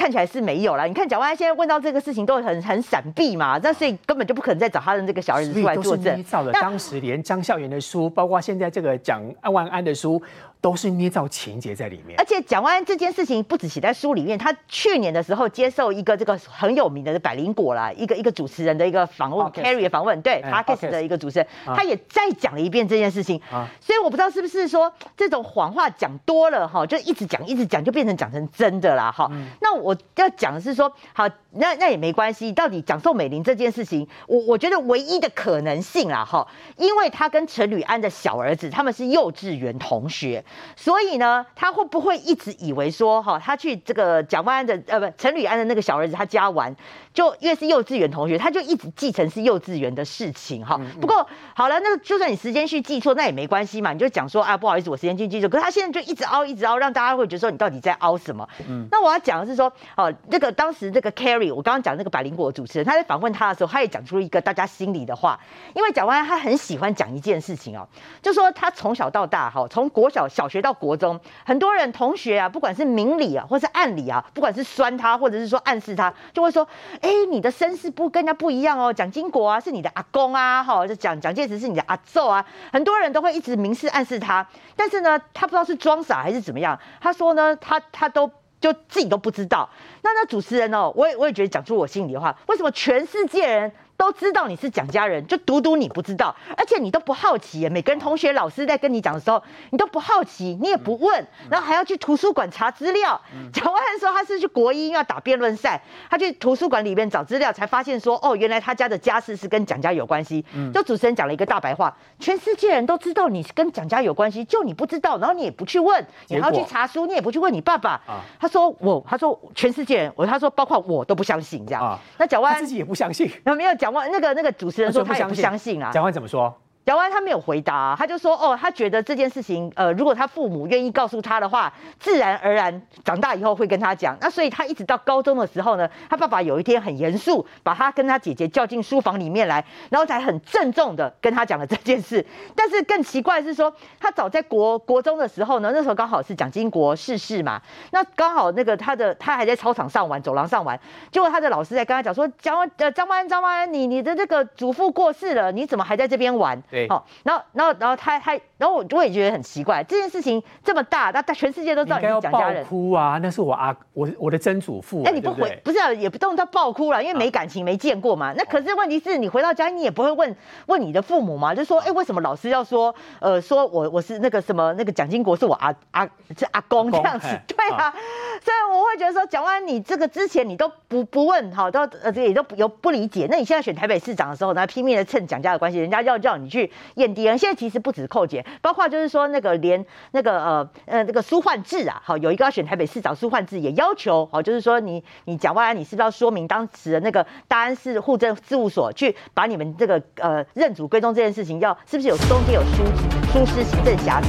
[0.00, 0.88] 看起来是没有了。
[0.88, 6.14] 你看蒋万安现在问到这个事情都很很闪避嘛，那所以根本就不可能再找他的这个小儿子出来作证。
[6.14, 9.22] 捏造了，当时连张孝元的书，包括现在这个蒋
[9.52, 10.20] 万安的书。
[10.60, 23.40] 都是捏造情节在里面，而且蒋万安这件事情不止写在书里面，他去年的时候接受一个这个很有名的百灵果啦，一个一个主持人的一个访问，Carrie 的访问，对 p a r k e s 的一个主持人，他也再讲了一遍这件事情，
[23.80, 29.30] 所以我不知道是不是说这种谎话讲多了哈，就一直讲一直讲，就变成讲成真的啦哈。
[29.62, 36.46] 那我要讲的是说，好，那那也没关系，到底讲宋美龄这件事情，我我觉得唯一的可能性啦哈，
[36.76, 40.44] 因为他跟陈履安的小儿子他们是幼稚园同学。
[40.76, 46.74] 所以呢，他会不会一直以为说，哈，他去这个蒋万安的呃不陈履安的那个小儿子他家玩，
[47.12, 50.80] 就因为是幼稚园同学，他就一直继承是幼稚园的事情哈。
[51.00, 55.48] 不过好了，那就算你时间去记错，那也没关系嘛，你就讲说啊，不好意思，我时间去记错。
[55.48, 58.48] 可是他现在就一直凹，一直凹，让大家会觉得说你到底在凹什么？
[58.68, 65.38] 嗯，那我要讲的是说，哦，那个当时这个 Carrie，我刚刚讲那个百灵果主持人，他在访问他的时候，他也讲出一个大家心里的话，
[65.74, 67.86] 因为蒋万安他很喜欢讲一件事情哦，
[68.22, 76.66] 就说他从小到大哈，从国小小小学到国中，很多人同学啊，不管是明理啊，或是暗理啊，不管是酸他，或者是说暗示他，就会说，
[77.02, 78.90] 哎，你的身世不跟人家不一样哦。
[78.90, 86.80] 蒋经国啊，是你的阿公啊，哈，就蒋蒋介石是你的阿祖啊，很多人都会一直明示暗示他，但是呢，他不知道是装傻还是怎么样。
[87.02, 88.26] 他说呢，他他都
[88.62, 89.68] 就自己都不知道。
[90.00, 93.70] 那那主持人哦，我也我也觉得讲出我心里的话，为什么全世界人？
[94.00, 97.68] 都知道你是蒋家人，就独独你不知道，而且你都不好奇。
[97.68, 103.20] 每个人同学老师在跟你讲的时候，你都不好奇，你也不问，然后还要去图书馆查资料。
[103.52, 105.78] 蒋万安说他是去国一要打辩论赛，
[106.08, 110.42] 他去图书馆里面找资料，才发现说哦，原来他家的家世是跟蒋家有关系。
[110.72, 118.00] 就主持人讲了一个大白话，全世界人都知道你是跟蒋家有关系，就你不知道，然后你也不去问，你还要去查书，你也不去问你爸爸。
[118.40, 122.00] 他说我，他说全世界人，我他说包括我都不相信这样。
[122.16, 123.89] 那蒋万安自己也不相信，有 没有蒋？
[123.90, 126.54] 那个那个主持人说他也不相信啊，蒋万怎么说？
[126.86, 134.16] 姚安他没有回答，他就说哦，他觉得这件事情，呃，如果他父母愿意告诉他的话，自然而然长大以后会跟他讲。
[134.20, 142.24] 那所以他一直到高中的时候呢，他爸爸有一天很严肃，把他跟他姐姐叫进书房里面来，然后才很郑重的跟他讲了这件事。
[142.56, 147.60] 但是更奇怪的是说，他早在国国中的时候呢，那时候刚好是蒋经国逝世嘛，
[147.92, 150.80] 那刚好那个他的他还在操场上玩，走廊上玩，
[151.12, 156.60] 结果他的老师在跟他讲说，蒋呃张万张万你你的这个祖父过世了，你怎么还在这边玩？
[156.70, 162.62] 对，好，然后，然后，然后他他然后我我也觉得很奇怪，这件事情这么大，那全世界都知道你是蒋家人。
[162.66, 163.18] 哭啊！
[163.22, 168.34] 那是我阿我我的曾祖父啊，那你不回不是、啊、也不动到爆哭了，因为没感情、没见过嘛。
[168.36, 170.36] 那可是问题是你回到家，你也不会问
[170.66, 176.04] 问你的父母嘛，就说哎、为什么老师要说呃说我我是那个什么那个蒋经国是我阿阿
[176.38, 177.28] 是阿公这样子？
[177.48, 177.90] 对啊，
[178.44, 183.26] 所以我会觉得说蒋万你这个之前你都不不问好，都呃这也都不有不理解。
[183.30, 202.84] 那你现在选台北市长的时候呢，拼命的蹭蒋家的关系，人家要叫你去验 DNA，现在其实不止寇姐，包括就是说那个连那个呃呃那个苏焕智啊，好有一个要选台北市长，苏焕智也要求好，就是说你你蒋万安你是不是要说明当时的那个大安市户政事务所去把你们这个呃认祖归宗这件事情要是不是有中间有疏
[203.32, 204.28] 疏失行政瑕疵？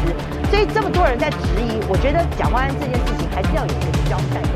[0.49, 4.50] 所以这么多人在质疑，我觉得蒋万安这件事情还是要有一个交代。